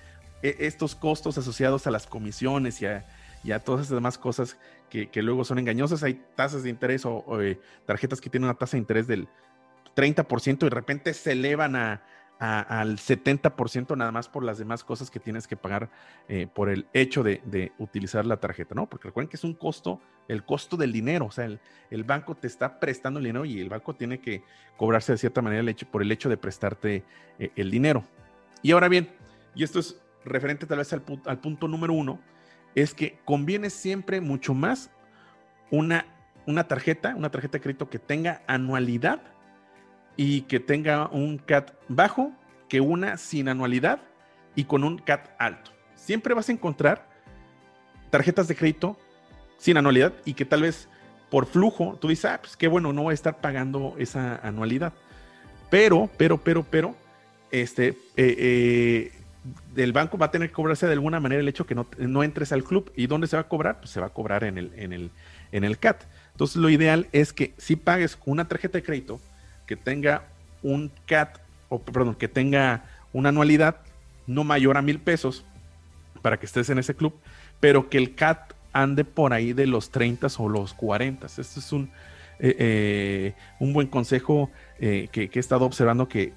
eh, 0.42 0.56
estos 0.66 0.94
costos 0.94 1.38
asociados 1.38 1.86
a 1.86 1.90
las 1.90 2.06
comisiones 2.06 2.82
y 2.82 2.86
a, 2.86 3.58
todas 3.60 3.82
esas 3.82 3.94
demás 3.94 4.18
cosas 4.18 4.56
que, 4.90 5.08
luego 5.22 5.44
son 5.44 5.58
engañosas. 5.58 6.02
Hay 6.02 6.20
tasas 6.34 6.64
de 6.64 6.70
interés 6.70 7.06
o, 7.06 7.40
eh, 7.40 7.58
tarjetas 7.86 8.20
que 8.20 8.28
tienen 8.28 8.48
una 8.48 8.58
tasa 8.58 8.72
de 8.72 8.80
interés 8.80 9.06
del 9.06 9.28
30% 9.96 10.56
y 10.62 10.64
de 10.64 10.70
repente 10.70 11.14
se 11.14 11.32
elevan 11.32 11.76
a, 11.76 12.02
al 12.42 12.96
70% 12.96 13.96
nada 13.96 14.10
más 14.10 14.28
por 14.28 14.42
las 14.42 14.58
demás 14.58 14.82
cosas 14.82 15.12
que 15.12 15.20
tienes 15.20 15.46
que 15.46 15.56
pagar 15.56 15.90
eh, 16.28 16.48
por 16.52 16.70
el 16.70 16.88
hecho 16.92 17.22
de, 17.22 17.72
utilizar 17.78 18.26
la 18.26 18.38
tarjeta, 18.38 18.74
¿no? 18.74 18.88
Porque 18.88 19.08
recuerden 19.08 19.28
que 19.28 19.36
es 19.36 19.44
un 19.44 19.54
costo, 19.54 20.00
el 20.26 20.44
costo 20.44 20.76
del 20.76 20.92
dinero, 20.92 21.26
o 21.26 21.30
sea, 21.30 21.44
el, 21.44 22.04
banco 22.04 22.34
te 22.34 22.48
está 22.48 22.80
prestando 22.80 23.20
el 23.20 23.26
dinero 23.26 23.44
y 23.44 23.60
el 23.60 23.68
banco 23.68 23.94
tiene 23.94 24.18
que 24.18 24.42
cobrarse 24.76 25.12
de 25.12 25.18
cierta 25.18 25.40
manera 25.40 25.60
el 25.60 25.68
hecho, 25.68 25.86
por 25.86 26.02
el 26.02 26.10
hecho 26.10 26.28
de 26.28 26.36
prestarte 26.36 27.04
eh, 27.38 27.52
el 27.54 27.70
dinero. 27.70 28.02
Y 28.60 28.72
ahora 28.72 28.88
bien, 28.88 29.08
y 29.54 29.62
esto 29.62 29.78
es 29.78 30.02
referente 30.24 30.66
tal 30.66 30.78
vez 30.78 30.92
al, 30.92 31.04
al 31.26 31.38
punto 31.38 31.68
número 31.68 31.92
uno, 31.92 32.18
es 32.74 32.92
que 32.92 33.20
conviene 33.24 33.70
siempre 33.70 34.20
mucho 34.20 34.52
más 34.52 34.90
una, 35.70 36.06
una 36.48 36.66
tarjeta, 36.66 37.14
una 37.14 37.30
tarjeta 37.30 37.58
de 37.58 37.62
crédito 37.62 37.88
que 37.88 38.00
tenga 38.00 38.42
anualidad 38.48 39.31
y 40.16 40.42
que 40.42 40.60
tenga 40.60 41.08
un 41.08 41.38
CAT 41.38 41.72
bajo 41.88 42.32
que 42.68 42.80
una 42.80 43.16
sin 43.16 43.48
anualidad 43.48 44.00
y 44.54 44.64
con 44.64 44.84
un 44.84 44.98
CAT 44.98 45.30
alto. 45.38 45.70
Siempre 45.94 46.34
vas 46.34 46.48
a 46.48 46.52
encontrar 46.52 47.08
tarjetas 48.10 48.48
de 48.48 48.56
crédito 48.56 48.98
sin 49.58 49.76
anualidad 49.76 50.12
y 50.24 50.34
que 50.34 50.44
tal 50.44 50.62
vez 50.62 50.88
por 51.30 51.46
flujo 51.46 51.96
tú 52.00 52.08
dices, 52.08 52.26
ah, 52.26 52.38
pues 52.42 52.56
qué 52.56 52.68
bueno, 52.68 52.92
no 52.92 53.04
voy 53.04 53.12
a 53.12 53.14
estar 53.14 53.40
pagando 53.40 53.94
esa 53.98 54.36
anualidad. 54.46 54.92
Pero, 55.70 56.10
pero, 56.18 56.36
pero, 56.36 56.62
pero, 56.62 56.94
este, 57.50 57.88
eh, 57.88 57.94
eh, 58.16 59.12
el 59.76 59.92
banco 59.92 60.18
va 60.18 60.26
a 60.26 60.30
tener 60.30 60.48
que 60.48 60.54
cobrarse 60.54 60.86
de 60.86 60.92
alguna 60.92 61.20
manera 61.20 61.40
el 61.40 61.48
hecho 61.48 61.66
que 61.66 61.74
no, 61.74 61.86
no, 61.98 62.22
entres 62.22 62.52
al 62.52 62.64
club. 62.64 62.92
¿Y 62.96 63.06
dónde 63.06 63.26
se 63.26 63.36
va 63.36 63.42
a 63.42 63.48
cobrar? 63.48 63.78
Pues 63.78 63.90
se 63.90 64.00
va 64.00 64.08
a 64.08 64.10
cobrar 64.10 64.44
en 64.44 64.58
el, 64.58 64.72
en 64.76 64.92
el, 64.92 65.10
en 65.52 65.64
el 65.64 65.78
CAT. 65.78 66.04
Entonces, 66.32 66.56
lo 66.56 66.68
ideal 66.68 67.08
es 67.12 67.32
que 67.32 67.54
si 67.56 67.76
pagues 67.76 68.18
una 68.26 68.46
tarjeta 68.46 68.78
de 68.78 68.82
crédito 68.82 69.20
que 69.66 69.76
tenga 69.76 70.24
un 70.62 70.90
CAT, 71.06 71.38
o 71.68 71.80
perdón, 71.80 72.14
que 72.14 72.28
tenga 72.28 72.84
una 73.12 73.30
anualidad 73.30 73.76
no 74.26 74.44
mayor 74.44 74.76
a 74.76 74.82
mil 74.82 74.98
pesos 74.98 75.44
para 76.22 76.38
que 76.38 76.46
estés 76.46 76.70
en 76.70 76.78
ese 76.78 76.94
club, 76.94 77.14
pero 77.60 77.88
que 77.88 77.98
el 77.98 78.14
CAT 78.14 78.54
ande 78.72 79.04
por 79.04 79.32
ahí 79.32 79.52
de 79.52 79.66
los 79.66 79.90
30 79.90 80.28
o 80.38 80.48
los 80.48 80.74
40. 80.74 81.26
Este 81.26 81.42
es 81.42 81.72
un, 81.72 81.90
eh, 82.38 82.56
eh, 82.58 83.34
un 83.60 83.72
buen 83.72 83.86
consejo 83.86 84.50
eh, 84.80 85.08
que, 85.12 85.30
he 85.32 85.38
estado 85.38 85.64
observando 85.64 86.08
que, 86.08 86.32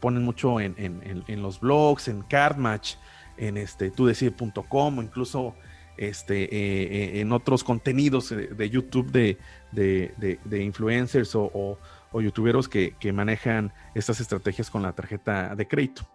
ponen 0.00 0.22
mucho 0.22 0.60
en, 0.60 1.42
los 1.42 1.60
blogs, 1.60 2.08
en 2.08 2.22
Cardmatch, 2.22 2.94
en 3.36 3.58
este, 3.58 3.90
tudecide.com 3.90 5.02
incluso 5.02 5.54
este, 5.98 7.20
en 7.20 7.32
otros 7.32 7.64
contenidos 7.64 8.30
de 8.30 8.70
YouTube 8.70 9.10
de, 9.10 9.38
de, 9.72 10.62
influencers 10.62 11.34
o, 11.34 11.50
o 11.52 11.78
youtuberos 12.20 12.68
que, 12.68 12.94
manejan 13.12 13.72
estas 13.94 14.20
estrategias 14.20 14.70
con 14.70 14.82
la 14.82 14.94
tarjeta 14.94 15.54
de 15.54 15.66
crédito. 15.66 16.08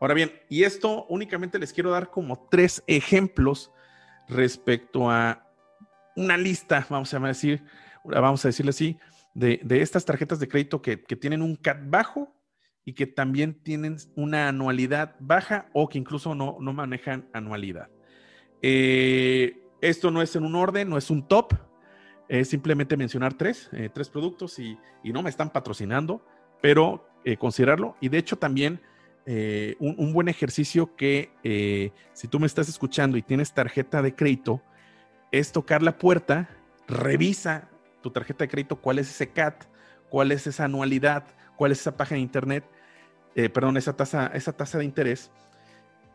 Ahora 0.00 0.14
bien, 0.14 0.32
y 0.48 0.64
esto 0.64 1.06
únicamente 1.08 1.58
les 1.58 1.72
quiero 1.72 1.90
dar 1.90 2.10
como 2.10 2.48
tres 2.50 2.82
ejemplos 2.86 3.70
respecto 4.28 5.10
a 5.10 5.46
una 6.16 6.36
lista, 6.36 6.86
vamos 6.88 7.12
a 7.12 7.18
decir, 7.20 7.62
vamos 8.04 8.44
a 8.44 8.48
decirle 8.48 8.70
así, 8.70 8.98
de, 9.34 9.60
estas 9.68 10.04
tarjetas 10.04 10.40
de 10.40 10.48
crédito 10.48 10.82
que, 10.82 10.96
tienen 10.96 11.42
un 11.42 11.56
CAT 11.56 11.78
bajo 11.84 12.34
y 12.84 12.94
que 12.94 13.06
también 13.06 13.62
tienen 13.62 13.96
una 14.16 14.48
anualidad 14.48 15.16
baja 15.20 15.68
o 15.72 15.88
que 15.88 15.98
incluso 15.98 16.34
no, 16.34 16.58
manejan 16.58 17.28
anualidad. 17.32 17.88
Eh, 18.62 19.62
esto 19.80 20.10
no 20.10 20.22
es 20.22 20.34
en 20.36 20.44
un 20.44 20.54
orden, 20.54 20.88
no 20.88 20.98
es 20.98 21.10
un 21.10 21.26
top, 21.26 21.54
es 22.30 22.48
simplemente 22.48 22.96
mencionar 22.96 23.34
tres, 23.34 23.68
eh, 23.72 23.90
tres 23.92 24.08
productos 24.08 24.60
y, 24.60 24.78
no 25.02 25.20
me 25.20 25.30
están 25.30 25.50
patrocinando, 25.50 26.24
pero 26.62 27.04
eh, 27.24 27.36
considerarlo. 27.36 27.96
Y 28.00 28.08
de 28.08 28.18
hecho 28.18 28.36
también 28.36 28.80
eh, 29.26 29.74
un, 29.80 30.12
buen 30.12 30.28
ejercicio 30.28 30.94
que 30.94 31.92
si 32.12 32.28
tú 32.28 32.38
me 32.38 32.46
estás 32.46 32.68
escuchando 32.68 33.16
y 33.16 33.22
tienes 33.22 33.52
tarjeta 33.52 34.00
de 34.00 34.14
crédito, 34.14 34.62
es 35.32 35.50
tocar 35.50 35.82
la 35.82 35.98
puerta, 35.98 36.48
revisa 36.86 37.68
tu 38.00 38.10
tarjeta 38.10 38.44
de 38.44 38.48
crédito, 38.48 38.76
cuál 38.76 39.00
es 39.00 39.10
ese 39.10 39.30
CAT, 39.30 39.64
cuál 40.08 40.30
es 40.30 40.46
esa 40.46 40.66
anualidad, 40.66 41.24
cuál 41.56 41.72
es 41.72 41.80
esa 41.80 41.96
página 41.96 42.16
de 42.16 42.22
internet, 42.22 42.64
perdón, 43.34 43.76
esa 43.76 43.96
tasa, 43.96 44.28
esa 44.34 44.52
tasa 44.52 44.78
de 44.78 44.84
interés. 44.84 45.32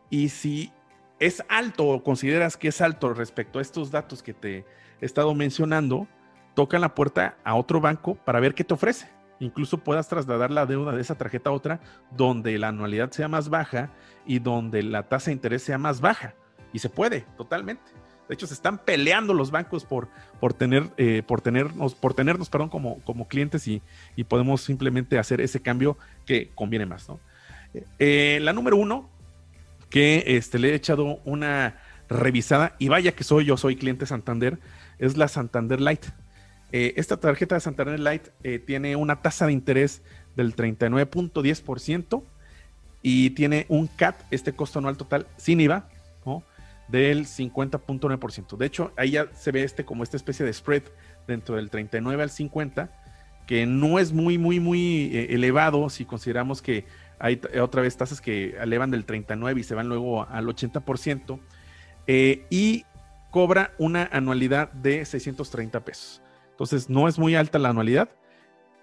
Y 0.09 0.29
si 0.29 0.71
es 1.19 1.43
alto 1.49 1.87
o 1.87 2.03
consideras 2.03 2.55
que 2.55 2.69
es 2.69 2.79
alto 2.79 3.13
respecto 3.13 3.59
a 3.59 3.61
estos 3.61 3.91
datos 3.91 4.23
que 4.23 4.33
te 4.33 4.65
estado 5.01 5.33
mencionando, 5.33 6.07
toca 6.55 6.79
la 6.79 6.95
puerta 6.95 7.37
a 7.43 7.55
otro 7.55 7.81
banco 7.81 8.15
para 8.15 8.39
ver 8.39 8.53
qué 8.53 8.63
te 8.63 8.73
ofrece. 8.73 9.07
Incluso 9.39 9.79
puedas 9.79 10.07
trasladar 10.07 10.51
la 10.51 10.65
deuda 10.65 10.93
de 10.93 11.01
esa 11.01 11.15
tarjeta 11.15 11.49
a 11.49 11.53
otra 11.53 11.81
donde 12.11 12.57
la 12.57 12.69
anualidad 12.69 13.11
sea 13.11 13.27
más 13.27 13.49
baja 13.49 13.91
y 14.25 14.39
donde 14.39 14.81
la 14.81 15.03
tasa 15.03 15.25
de 15.25 15.33
interés 15.33 15.63
sea 15.63 15.77
más 15.77 15.99
baja. 15.99 16.33
Y 16.71 16.79
se 16.79 16.89
puede, 16.89 17.25
totalmente. 17.37 17.83
De 18.27 18.33
hecho, 18.33 18.47
se 18.47 18.53
están 18.53 18.79
peleando 18.79 19.33
los 19.33 19.51
bancos 19.51 19.85
por, 19.85 20.07
por, 20.39 20.53
tener, 20.53 20.89
eh, 20.97 21.21
por, 21.25 21.41
tenernos, 21.41 21.93
por 21.93 22.13
tenernos 22.13 22.49
perdón, 22.49 22.69
como, 22.69 22.99
como 23.01 23.27
clientes 23.27 23.67
y, 23.67 23.81
podemos 24.27 24.61
simplemente 24.61 25.19
hacer 25.19 25.41
ese 25.41 25.61
cambio 25.61 25.97
que 26.25 26.49
conviene 26.55 26.85
más. 26.85 27.07
¿no? 27.07 27.19
Eh, 27.99 28.39
la 28.41 28.53
número 28.53 28.77
uno, 28.77 29.09
que 29.89 30.23
este, 30.25 30.57
le 30.57 30.71
he 30.71 30.75
echado 30.75 31.19
una 31.25 31.81
revisada, 32.09 32.75
y 32.79 32.87
vaya 32.87 33.13
que 33.13 33.23
soy 33.23 33.45
yo, 33.45 33.57
soy 33.57 33.75
cliente 33.75 34.05
Santander, 34.05 34.59
es 34.99 35.17
la 35.17 35.27
Santander 35.27 35.81
Light. 35.81 36.05
Eh, 36.71 36.93
esta 36.97 37.17
tarjeta 37.17 37.55
de 37.55 37.61
Santander 37.61 37.99
Light 37.99 38.27
tiene 38.65 38.95
una 38.95 39.21
tasa 39.21 39.45
de 39.45 39.53
interés 39.53 40.01
del 40.35 40.55
39.10% 40.55 42.23
y 43.01 43.29
tiene 43.31 43.65
un 43.69 43.87
CAT, 43.87 44.23
este 44.31 44.53
costo 44.53 44.79
anual 44.79 44.97
total 44.97 45.27
sin 45.37 45.61
IVA, 45.61 45.87
del 46.87 47.25
50.9%. 47.25 48.57
De 48.57 48.65
hecho, 48.65 48.91
ahí 48.95 49.11
ya 49.11 49.27
se 49.33 49.51
ve 49.51 49.63
este 49.63 49.85
como 49.85 50.03
esta 50.03 50.17
especie 50.17 50.45
de 50.45 50.53
spread 50.53 50.83
dentro 51.27 51.55
del 51.55 51.69
39 51.69 52.23
al 52.23 52.29
50, 52.29 52.89
que 53.47 53.65
no 53.65 53.99
es 53.99 54.13
muy, 54.13 54.37
muy, 54.37 54.59
muy 54.59 55.15
eh, 55.15 55.27
elevado 55.31 55.89
si 55.89 56.05
consideramos 56.05 56.61
que 56.61 56.85
hay 57.19 57.39
otra 57.61 57.81
vez 57.81 57.95
tasas 57.95 58.21
que 58.21 58.57
elevan 58.59 58.91
del 58.91 59.05
39 59.05 59.61
y 59.61 59.63
se 59.63 59.73
van 59.73 59.87
luego 59.87 60.27
al 60.27 60.45
80%, 60.47 61.39
eh, 62.07 62.45
y 62.49 62.85
cobra 63.35 63.73
una 63.77 64.07
anualidad 64.13 64.71
de 64.71 65.03
630 65.03 65.83
pesos. 65.83 66.21
Entonces, 66.51 66.89
no 66.89 67.09
es 67.09 67.19
muy 67.19 67.35
alta 67.35 67.59
la 67.59 67.67
anualidad, 67.67 68.07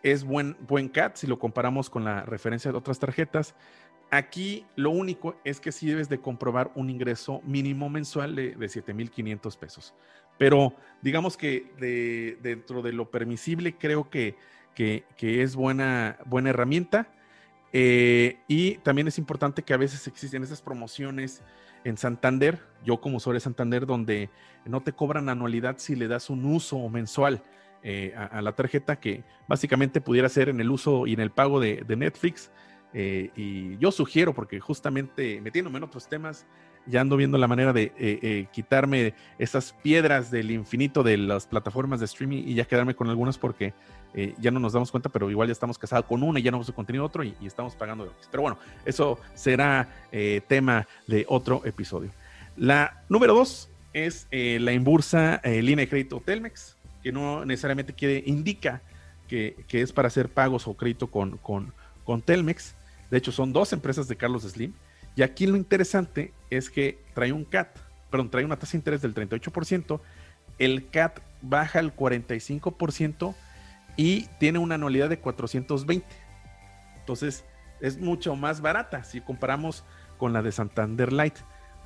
es 0.03 0.25
buen, 0.25 0.59
buen 0.69 0.91
CAT 0.91 1.17
si 1.17 1.27
lo 1.27 1.39
comparamos 1.39 1.89
con 1.89 2.05
la 2.05 2.25
referencia 2.25 2.71
de 2.71 2.77
otras 2.77 2.99
tarjetas. 2.99 3.55
Aquí 4.11 4.67
lo 4.77 4.91
único 4.91 5.37
es 5.43 5.59
que 5.59 5.73
sí 5.73 5.87
debes 5.87 6.11
de 6.11 6.19
comprobar 6.19 6.71
un 6.75 6.91
ingreso 6.91 7.41
mínimo 7.47 7.89
mensual 7.89 8.37
de, 8.37 8.55
de 8.55 8.69
7,500 8.69 9.57
pesos. 9.57 9.95
Pero 10.37 10.75
digamos 11.01 11.39
que 11.39 11.73
de, 11.79 12.37
dentro 12.43 12.83
de 12.83 12.93
lo 12.93 13.11
permisible 13.11 13.79
creo 13.79 14.11
que, 14.11 14.37
que, 14.75 15.03
es 15.43 15.57
buena, 15.57 16.19
buena 16.27 16.51
herramienta. 16.51 17.09
Eh, 17.73 18.39
y 18.49 18.75
también 18.77 19.09
es 19.09 19.19
importante 19.19 19.63
que 19.63 19.73
a 19.73 19.79
veces 19.79 20.07
existen 20.07 20.43
esas 20.43 20.61
promociones 20.61 21.43
en 21.85 21.97
Santander, 21.97 22.61
yo 22.85 23.01
como 23.01 23.17
usuario 23.17 23.39
de 23.39 23.45
Santander, 23.45 23.87
donde 23.87 24.31
no 24.65 24.83
te 24.83 24.93
cobran 24.93 25.29
anualidad 25.29 25.79
si 25.79 25.97
le 25.97 26.07
das 26.07 26.31
un 26.31 26.45
uso 26.45 26.89
mensual 26.89 27.43
eh, 27.83 28.15
a, 28.15 28.41
la 28.43 28.53
tarjeta, 28.53 29.01
que 29.01 29.25
básicamente 29.49 30.01
pudiera 30.01 30.29
ser 30.29 30.49
en 30.49 30.61
el 30.61 30.71
uso 30.71 31.07
y 31.07 31.15
en 31.15 31.21
el 31.21 31.31
pago 31.31 31.59
de, 31.59 31.85
Netflix 31.97 32.53
eh, 32.95 33.31
y 33.35 33.77
yo 33.79 33.91
sugiero, 33.91 34.35
porque 34.35 34.61
justamente 34.61 35.41
metiéndome 35.41 35.79
en 35.79 35.85
otros 35.85 36.09
temas, 36.09 36.47
ya 36.87 37.01
ando 37.01 37.17
viendo 37.17 37.39
la 37.39 37.49
manera 37.49 37.73
de 37.73 37.85
eh, 37.85 37.93
eh, 37.99 38.47
quitarme 38.53 39.15
esas 39.39 39.73
piedras 39.83 40.31
del 40.31 40.51
infinito 40.51 41.03
de 41.03 41.17
las 41.17 41.47
plataformas 41.47 42.01
de 42.01 42.07
streaming 42.07 42.43
y 42.47 42.55
ya 42.55 42.65
quedarme 42.65 42.95
con 42.95 43.09
algunas 43.09 43.39
porque 43.39 43.75
ya 44.39 44.51
no 44.51 44.61
nos 44.61 44.75
damos 44.75 44.91
cuenta, 44.91 45.09
pero 45.09 45.31
igual 45.31 45.49
ya 45.49 45.53
estamos 45.53 45.79
casados 45.79 46.05
con 46.05 46.23
una 46.23 46.39
y 46.39 46.43
ya 46.43 46.51
no 46.51 46.59
vamos 46.59 46.69
a 46.69 46.75
contenido 46.75 47.03
otro 47.03 47.25
y, 47.25 47.35
estamos 47.47 47.75
pagando 47.75 48.13
Pero 48.31 48.43
bueno, 48.43 48.59
eso 48.85 49.19
será 49.33 49.89
tema 50.49 50.87
de 51.07 51.25
otro 51.31 51.63
episodio. 51.65 52.11
La 52.59 53.03
número 53.09 53.33
dos 53.33 53.71
es 53.95 54.29
la 54.31 54.73
imbursa 54.75 55.41
línea 55.43 55.87
de 55.87 55.89
crédito 55.89 56.21
Telmex, 56.23 56.77
que 57.03 57.11
no 57.11 57.47
necesariamente 57.47 57.95
quiere, 57.95 58.23
indica 58.27 58.83
que, 59.29 59.57
que, 59.67 59.81
es 59.81 59.95
para 59.95 60.09
hacer 60.09 60.29
pagos 60.29 60.69
o 60.69 60.75
crédito 60.75 61.07
con, 61.07 61.39
con, 61.39 61.73
con 62.05 62.21
Telmex. 62.21 62.75
De 63.11 63.17
hecho, 63.17 63.33
son 63.33 63.55
dos 63.55 63.73
empresas 63.73 64.09
de 64.09 64.17
Carlos 64.17 64.43
Slim. 64.43 64.75
Y 65.15 65.23
aquí 65.23 65.47
lo 65.47 65.57
interesante 65.57 66.33
es 66.51 66.71
que 66.71 67.03
trae 67.15 67.33
un 67.33 67.45
CAT, 67.45 67.77
perdón, 68.11 68.31
trae 68.31 68.45
una 68.45 68.59
tasa 68.59 68.73
de 68.73 68.79
interés 68.79 69.03
del 69.03 69.15
38%, 69.15 70.01
el 70.59 70.89
CAT 70.89 71.21
baja 71.43 71.79
al 71.79 71.95
45% 71.95 73.35
y 73.97 74.23
tiene 74.39 74.59
una 74.59 74.77
anualidad 74.77 75.09
de 75.09 75.19
420. 75.19 76.07
Entonces, 76.99 77.45
es 77.81 77.99
mucho 77.99 78.37
más 78.37 78.61
barata 78.61 79.05
si 79.05 79.21
comparamos 79.21 79.85
con 80.17 80.33
la 80.33 80.43
de 80.43 80.53
Santander 80.53 81.13
Light. 81.13 81.35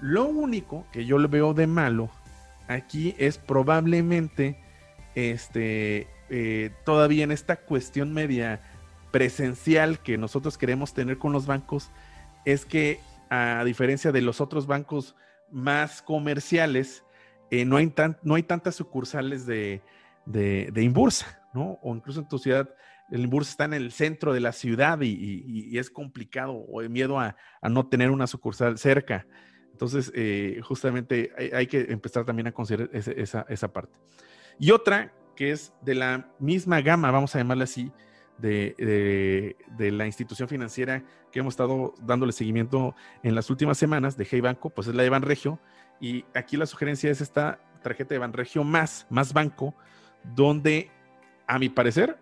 Lo 0.00 0.26
único 0.26 0.86
que 0.92 1.06
yo 1.06 1.18
le 1.18 1.26
veo 1.26 1.54
de 1.54 1.66
malo 1.66 2.10
aquí 2.68 3.14
es 3.18 3.38
probablemente 3.38 4.60
este, 5.14 6.06
eh, 6.28 6.70
todavía 6.84 7.24
en 7.24 7.32
esta 7.32 7.56
cuestión 7.56 8.12
media 8.12 8.60
presencial 9.10 10.00
que 10.00 10.18
nosotros 10.18 10.58
queremos 10.58 10.92
tener 10.92 11.16
con 11.16 11.32
los 11.32 11.46
bancos 11.46 11.90
es 12.44 12.66
que 12.66 13.00
a 13.30 13.62
diferencia 13.64 14.12
de 14.12 14.22
los 14.22 14.40
otros 14.40 14.66
bancos 14.66 15.16
más 15.50 16.02
comerciales, 16.02 17.04
eh, 17.50 17.64
no, 17.64 17.76
hay 17.76 17.88
tan, 17.88 18.18
no 18.22 18.34
hay 18.34 18.42
tantas 18.42 18.74
sucursales 18.74 19.46
de, 19.46 19.82
de, 20.24 20.82
Imbursa, 20.82 21.40
¿no? 21.54 21.78
O 21.82 21.94
incluso 21.94 22.20
en 22.20 22.28
tu 22.28 22.38
ciudad, 22.38 22.68
el 23.10 23.22
Imbursa 23.22 23.52
está 23.52 23.64
en 23.64 23.74
el 23.74 23.92
centro 23.92 24.32
de 24.32 24.40
la 24.40 24.52
ciudad 24.52 25.00
y, 25.00 25.78
es 25.78 25.90
complicado 25.90 26.52
o 26.52 26.80
hay 26.80 26.88
miedo 26.88 27.20
a, 27.20 27.36
no 27.62 27.86
tener 27.86 28.10
una 28.10 28.26
sucursal 28.26 28.78
cerca. 28.78 29.26
Entonces, 29.72 30.10
eh, 30.14 30.60
justamente 30.62 31.32
hay, 31.52 31.66
que 31.66 31.80
empezar 31.90 32.24
también 32.24 32.46
a 32.46 32.52
considerar 32.52 32.88
esa, 32.92 33.44
esa 33.48 33.72
parte. 33.72 33.96
Y 34.58 34.70
otra 34.70 35.12
que 35.36 35.50
es 35.50 35.72
de 35.82 35.94
la 35.94 36.32
misma 36.38 36.80
gama, 36.80 37.10
vamos 37.10 37.34
a 37.34 37.38
llamarla 37.38 37.64
así, 37.64 37.92
de, 38.38 39.56
la 39.78 40.06
institución 40.06 40.48
financiera 40.48 41.02
que 41.32 41.40
hemos 41.40 41.54
estado 41.54 41.94
dándole 42.02 42.32
seguimiento 42.32 42.94
en 43.22 43.34
las 43.34 43.50
últimas 43.50 43.78
semanas 43.78 44.16
de 44.16 44.26
Hey 44.30 44.40
Banco, 44.40 44.70
pues 44.70 44.88
es 44.88 44.94
la 44.94 45.02
de 45.02 45.10
Banregio. 45.10 45.58
Y 46.00 46.24
aquí 46.34 46.56
la 46.56 46.66
sugerencia 46.66 47.10
es 47.10 47.20
esta 47.20 47.60
tarjeta 47.82 48.14
de 48.14 48.18
Banregio 48.18 48.64
más, 48.64 49.06
más 49.10 49.32
banco, 49.32 49.74
donde 50.34 50.90
a 51.46 51.58
mi 51.58 51.68
parecer 51.68 52.18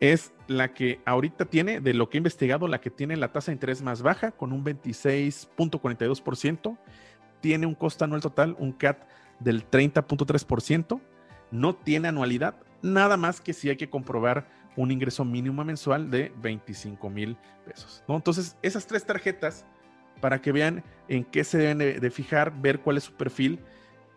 es 0.00 0.32
la 0.46 0.72
que 0.74 1.00
ahorita 1.04 1.44
tiene, 1.46 1.80
de 1.80 1.92
lo 1.94 2.08
que 2.08 2.18
he 2.18 2.20
investigado, 2.20 2.68
la 2.68 2.80
que 2.80 2.90
tiene 2.90 3.16
la 3.16 3.32
tasa 3.32 3.50
de 3.50 3.54
interés 3.54 3.82
más 3.82 4.02
baja, 4.02 4.30
con 4.32 4.52
un 4.52 4.64
26.42%. 4.64 6.78
Tiene 7.40 7.66
un 7.66 7.74
costo 7.74 8.04
anual 8.04 8.20
total, 8.20 8.54
un 8.58 8.72
CAT 8.72 9.02
del 9.40 9.68
30.3%. 9.68 11.00
No 11.50 11.74
tiene 11.74 12.06
anualidad, 12.08 12.56
nada 12.82 13.16
más 13.16 13.40
que 13.40 13.52
si 13.52 13.70
hay 13.70 13.76
que 13.76 13.90
comprobar 13.90 14.48
un 14.76 14.90
ingreso 14.90 15.24
mínimo 15.24 15.64
mensual 15.64 16.10
de 16.10 16.32
25 16.40 17.10
mil 17.10 17.36
pesos. 17.64 18.02
¿no? 18.08 18.16
Entonces, 18.16 18.56
esas 18.62 18.86
tres 18.86 19.04
tarjetas, 19.04 19.64
para 20.20 20.40
que 20.40 20.52
vean 20.52 20.84
en 21.08 21.24
qué 21.24 21.44
se 21.44 21.58
deben 21.58 21.78
de, 21.78 22.10
fijar, 22.10 22.52
ver 22.60 22.80
cuál 22.80 22.96
es 22.96 23.04
su 23.04 23.12
perfil, 23.12 23.60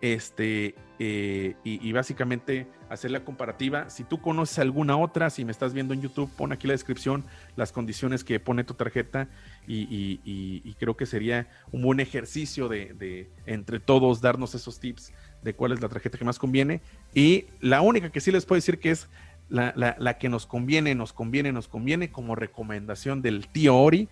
este, 0.02 0.74
eh, 0.98 1.56
y, 1.64 1.92
básicamente 1.92 2.66
hacer 2.90 3.12
la 3.12 3.24
comparativa. 3.24 3.90
Si 3.92 4.04
tú 4.04 4.20
conoces 4.20 4.58
alguna 4.58 4.98
otra, 4.98 5.30
si 5.30 5.46
me 5.46 5.52
estás 5.52 5.74
viendo 5.74 5.94
en 5.94 6.02
YouTube, 6.02 6.30
pon 6.36 6.52
aquí 6.52 6.66
la 6.66 6.74
descripción, 6.74 7.24
las 7.56 7.72
condiciones 7.72 8.24
que 8.24 8.40
pone 8.40 8.64
tu 8.64 8.74
tarjeta 8.74 9.30
y, 9.68 10.76
creo 10.80 10.98
que 10.98 11.06
sería 11.06 11.48
un 11.72 11.84
buen 11.84 12.00
ejercicio 12.00 12.68
de, 12.68 12.94
de, 12.96 13.30
entre 13.46 13.80
todos 13.80 14.22
darnos 14.22 14.56
esos 14.56 14.80
tips 14.80 15.14
de 15.44 15.54
cuál 15.54 15.72
es 15.72 15.82
la 15.82 15.90
tarjeta 15.90 16.18
que 16.18 16.26
más 16.26 16.40
conviene. 16.40 16.82
Y 17.14 17.46
la 17.60 17.82
única 17.82 18.10
que 18.10 18.22
sí 18.22 18.32
les 18.32 18.46
puedo 18.46 18.58
decir 18.58 18.80
que 18.80 18.92
es 18.92 19.08
la, 19.52 20.18
que 20.18 20.30
nos 20.30 20.46
conviene, 20.46 20.96
nos 20.96 21.14
conviene, 21.14 21.52
nos 21.52 21.68
conviene 21.68 22.12
como 22.12 22.36
recomendación 22.36 23.22
del 23.22 23.48
tío 23.48 23.78
Ori, 23.78 24.08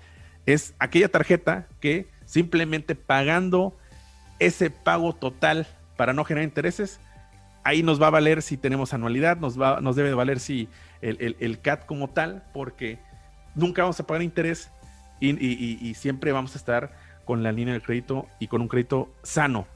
es 0.46 0.74
aquella 0.80 1.10
tarjeta 1.10 1.68
que 1.80 2.08
simplemente 2.26 2.96
pagando 2.96 3.78
ese 4.40 4.70
pago 4.70 5.14
total 5.14 5.68
para 5.96 6.14
no 6.14 6.24
generar 6.24 6.48
intereses, 6.48 7.00
ahí 7.64 7.84
nos 7.84 8.02
va 8.02 8.08
a 8.08 8.12
valer 8.12 8.42
si 8.42 8.58
tenemos 8.58 8.94
anualidad, 8.94 9.38
nos, 9.38 9.60
va, 9.60 9.82
nos 9.82 9.96
debe 9.96 10.14
valer 10.14 10.40
si 10.40 10.68
el, 11.02 11.60
CAT 11.62 11.86
como 11.86 12.10
tal, 12.10 12.44
porque 12.54 13.00
nunca 13.56 13.84
vamos 13.84 14.00
a 14.00 14.08
pagar 14.08 14.24
interés 14.24 14.72
y, 15.20 15.94
siempre 15.96 16.32
vamos 16.32 16.56
a 16.56 16.58
estar 16.58 16.92
con 17.26 17.44
la 17.44 17.52
línea 17.52 17.74
de 17.74 17.82
crédito 17.82 18.28
y 18.40 18.48
con 18.48 18.62
un 18.62 18.68
crédito 18.68 19.14
sano. 19.24 19.68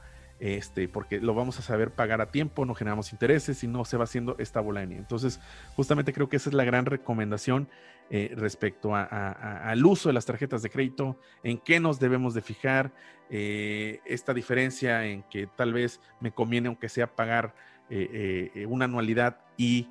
Este, 0.43 0.89
porque 0.89 1.21
lo 1.21 1.33
vamos 1.33 1.57
a 1.57 1.61
saber 1.61 1.91
pagar 1.91 2.19
a 2.19 2.29
tiempo, 2.29 2.65
no 2.65 2.75
generamos 2.75 3.13
intereses 3.13 3.63
y 3.63 3.67
no 3.69 3.85
se 3.85 3.95
va 3.95 4.03
haciendo 4.03 4.35
esta 4.39 4.59
bola. 4.59 4.83
Entonces, 4.83 5.39
justamente 5.77 6.11
creo 6.11 6.27
que 6.27 6.35
esa 6.35 6.49
es 6.49 6.53
la 6.53 6.65
gran 6.65 6.85
recomendación 6.85 7.69
eh, 8.09 8.33
respecto 8.35 8.93
al 8.93 9.85
uso 9.85 10.09
de 10.09 10.13
las 10.13 10.25
tarjetas 10.25 10.61
de 10.61 10.69
crédito, 10.69 11.17
en 11.43 11.59
qué 11.59 11.79
nos 11.79 11.97
debemos 11.97 12.33
de 12.33 12.41
fijar, 12.41 12.91
eh, 13.29 14.01
esta 14.03 14.33
diferencia 14.33 15.05
en 15.05 15.23
que 15.23 15.47
tal 15.47 15.71
vez 15.71 16.01
me 16.19 16.33
conviene, 16.33 16.67
aunque 16.67 16.89
sea 16.89 17.15
pagar 17.15 17.55
eh, 17.89 18.65
una 18.67 18.83
anualidad 18.83 19.39
y 19.55 19.87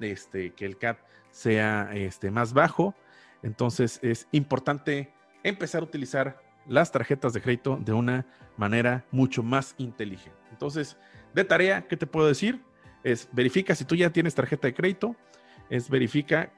este, 0.00 0.50
que 0.50 0.64
el 0.64 0.78
CAT 0.78 0.98
sea 1.30 1.90
este, 1.94 2.32
más 2.32 2.52
bajo. 2.52 2.96
Entonces, 3.44 4.00
es 4.02 4.26
importante 4.32 5.12
empezar 5.44 5.82
a 5.82 5.84
utilizar 5.84 6.42
las 6.66 6.92
tarjetas 6.92 7.32
de 7.32 7.40
crédito 7.40 7.78
de 7.80 7.92
una 7.92 8.26
manera 8.56 9.04
mucho 9.10 9.42
más 9.42 9.74
inteligente. 9.78 10.38
Entonces, 10.50 10.96
de 11.34 11.44
tarea, 11.44 11.86
¿qué 11.88 11.96
te 11.96 12.06
puedo 12.06 12.26
decir? 12.26 12.62
Es 13.02 13.28
verifica 13.32 13.74
si 13.74 13.84
tú 13.84 13.94
ya 13.94 14.10
tienes 14.10 14.34
tarjeta 14.34 14.68
de 14.68 14.74
crédito, 14.74 15.16
es 15.70 15.88
verifica 15.88 16.52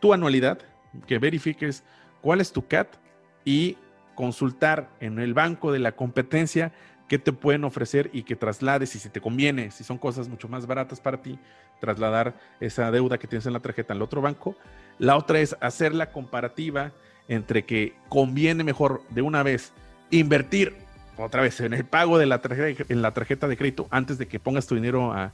tu 0.00 0.12
anualidad, 0.12 0.58
que 1.06 1.18
verifiques 1.18 1.82
cuál 2.20 2.40
es 2.40 2.52
tu 2.52 2.66
CAT 2.66 2.96
y 3.44 3.76
consultar 4.14 4.90
en 5.00 5.18
el 5.18 5.34
banco 5.34 5.72
de 5.72 5.78
la 5.78 5.92
competencia 5.92 6.72
qué 7.08 7.18
te 7.18 7.32
pueden 7.32 7.64
ofrecer 7.64 8.10
y 8.12 8.22
que 8.22 8.36
traslades 8.36 8.94
y 8.94 8.98
si 8.98 9.08
te 9.08 9.20
conviene, 9.20 9.70
si 9.70 9.84
son 9.84 9.98
cosas 9.98 10.28
mucho 10.28 10.48
más 10.48 10.66
baratas 10.66 11.00
para 11.00 11.20
ti, 11.20 11.38
trasladar 11.80 12.34
esa 12.60 12.90
deuda 12.90 13.18
que 13.18 13.26
tienes 13.26 13.46
en 13.46 13.52
la 13.52 13.60
tarjeta 13.60 13.92
al 13.92 14.02
otro 14.02 14.22
banco. 14.22 14.56
La 14.98 15.16
otra 15.16 15.40
es 15.40 15.56
hacer 15.60 15.94
la 15.94 16.12
comparativa 16.12 16.92
entre 17.28 17.64
que 17.64 17.94
conviene 18.08 18.64
mejor 18.64 19.02
de 19.10 19.22
una 19.22 19.42
vez 19.42 19.72
invertir 20.10 20.74
otra 21.16 21.42
vez 21.42 21.60
en 21.60 21.72
el 21.72 21.84
pago 21.84 22.18
de 22.18 22.26
la 22.26 22.40
tarjeta, 22.40 22.84
en 22.88 23.02
la 23.02 23.12
tarjeta 23.12 23.48
de 23.48 23.56
crédito 23.56 23.86
antes 23.90 24.18
de 24.18 24.26
que 24.26 24.40
pongas 24.40 24.66
tu 24.66 24.74
dinero 24.74 25.12
a, 25.12 25.32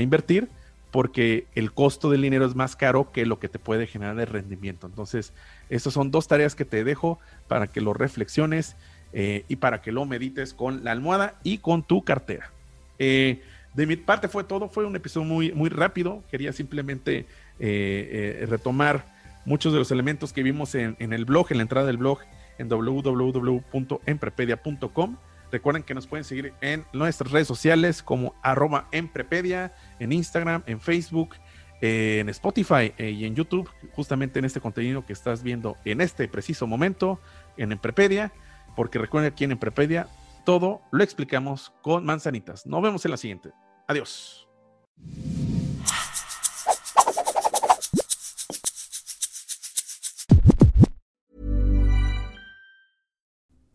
invertir, 0.00 0.48
porque 0.92 1.46
el 1.56 1.72
costo 1.72 2.08
del 2.08 2.22
dinero 2.22 2.46
es 2.46 2.54
más 2.54 2.76
caro 2.76 3.10
que 3.10 3.26
lo 3.26 3.40
que 3.40 3.48
te 3.48 3.58
puede 3.58 3.88
generar 3.88 4.14
de 4.14 4.26
rendimiento. 4.26 4.86
Entonces, 4.86 5.32
estas 5.70 5.92
son 5.92 6.12
dos 6.12 6.28
tareas 6.28 6.54
que 6.54 6.64
te 6.64 6.84
dejo 6.84 7.18
para 7.48 7.66
que 7.66 7.80
lo 7.80 7.92
reflexiones 7.92 8.76
eh, 9.12 9.44
y 9.48 9.56
para 9.56 9.82
que 9.82 9.90
lo 9.90 10.04
medites 10.04 10.54
con 10.54 10.84
la 10.84 10.92
almohada 10.92 11.34
y 11.42 11.58
con 11.58 11.82
tu 11.82 12.04
cartera. 12.04 12.52
Eh, 13.00 13.42
de 13.74 13.86
mi 13.86 13.96
parte 13.96 14.28
fue 14.28 14.44
todo, 14.44 14.68
fue 14.68 14.86
un 14.86 14.94
episodio 14.94 15.26
muy, 15.26 15.50
muy 15.50 15.68
rápido. 15.68 16.22
Quería 16.30 16.52
simplemente 16.52 17.26
eh, 17.58 18.46
retomar 18.48 19.15
muchos 19.46 19.72
de 19.72 19.78
los 19.78 19.90
elementos 19.90 20.34
que 20.34 20.42
vimos 20.42 20.74
en, 20.74 20.96
el 20.98 21.24
blog, 21.24 21.46
en 21.50 21.56
la 21.58 21.62
entrada 21.62 21.86
del 21.86 21.96
blog 21.96 22.18
en 22.58 22.68
www.emprepedia.com. 22.68 25.16
Recuerden 25.50 25.82
que 25.84 25.94
nos 25.94 26.06
pueden 26.06 26.24
seguir 26.24 26.52
en 26.60 26.84
nuestras 26.92 27.30
redes 27.30 27.48
sociales 27.48 28.02
como 28.02 28.34
arroba 28.42 28.88
emprepedia, 28.92 29.74
en 30.00 30.12
Instagram, 30.12 30.62
en 30.66 30.80
Facebook, 30.80 31.36
en 31.80 32.28
Spotify 32.28 32.92
eh, 32.98 33.10
y 33.10 33.24
en 33.24 33.34
YouTube, 33.34 33.70
justamente 33.92 34.38
en 34.38 34.44
este 34.44 34.60
contenido 34.60 35.06
que 35.06 35.12
estás 35.12 35.42
viendo 35.42 35.76
en 35.84 36.00
este 36.00 36.28
preciso 36.28 36.66
momento 36.66 37.20
en 37.56 37.72
Emprepedia, 37.72 38.32
porque 38.74 38.98
recuerden 38.98 39.32
aquí 39.32 39.44
en 39.44 39.52
Emprepedia 39.52 40.08
todo 40.44 40.82
lo 40.90 41.04
explicamos 41.04 41.72
con 41.82 42.04
manzanitas. 42.04 42.66
Nos 42.66 42.82
vemos 42.82 43.04
en 43.04 43.10
la 43.10 43.16
siguiente. 43.16 43.50
Adiós. 43.86 44.48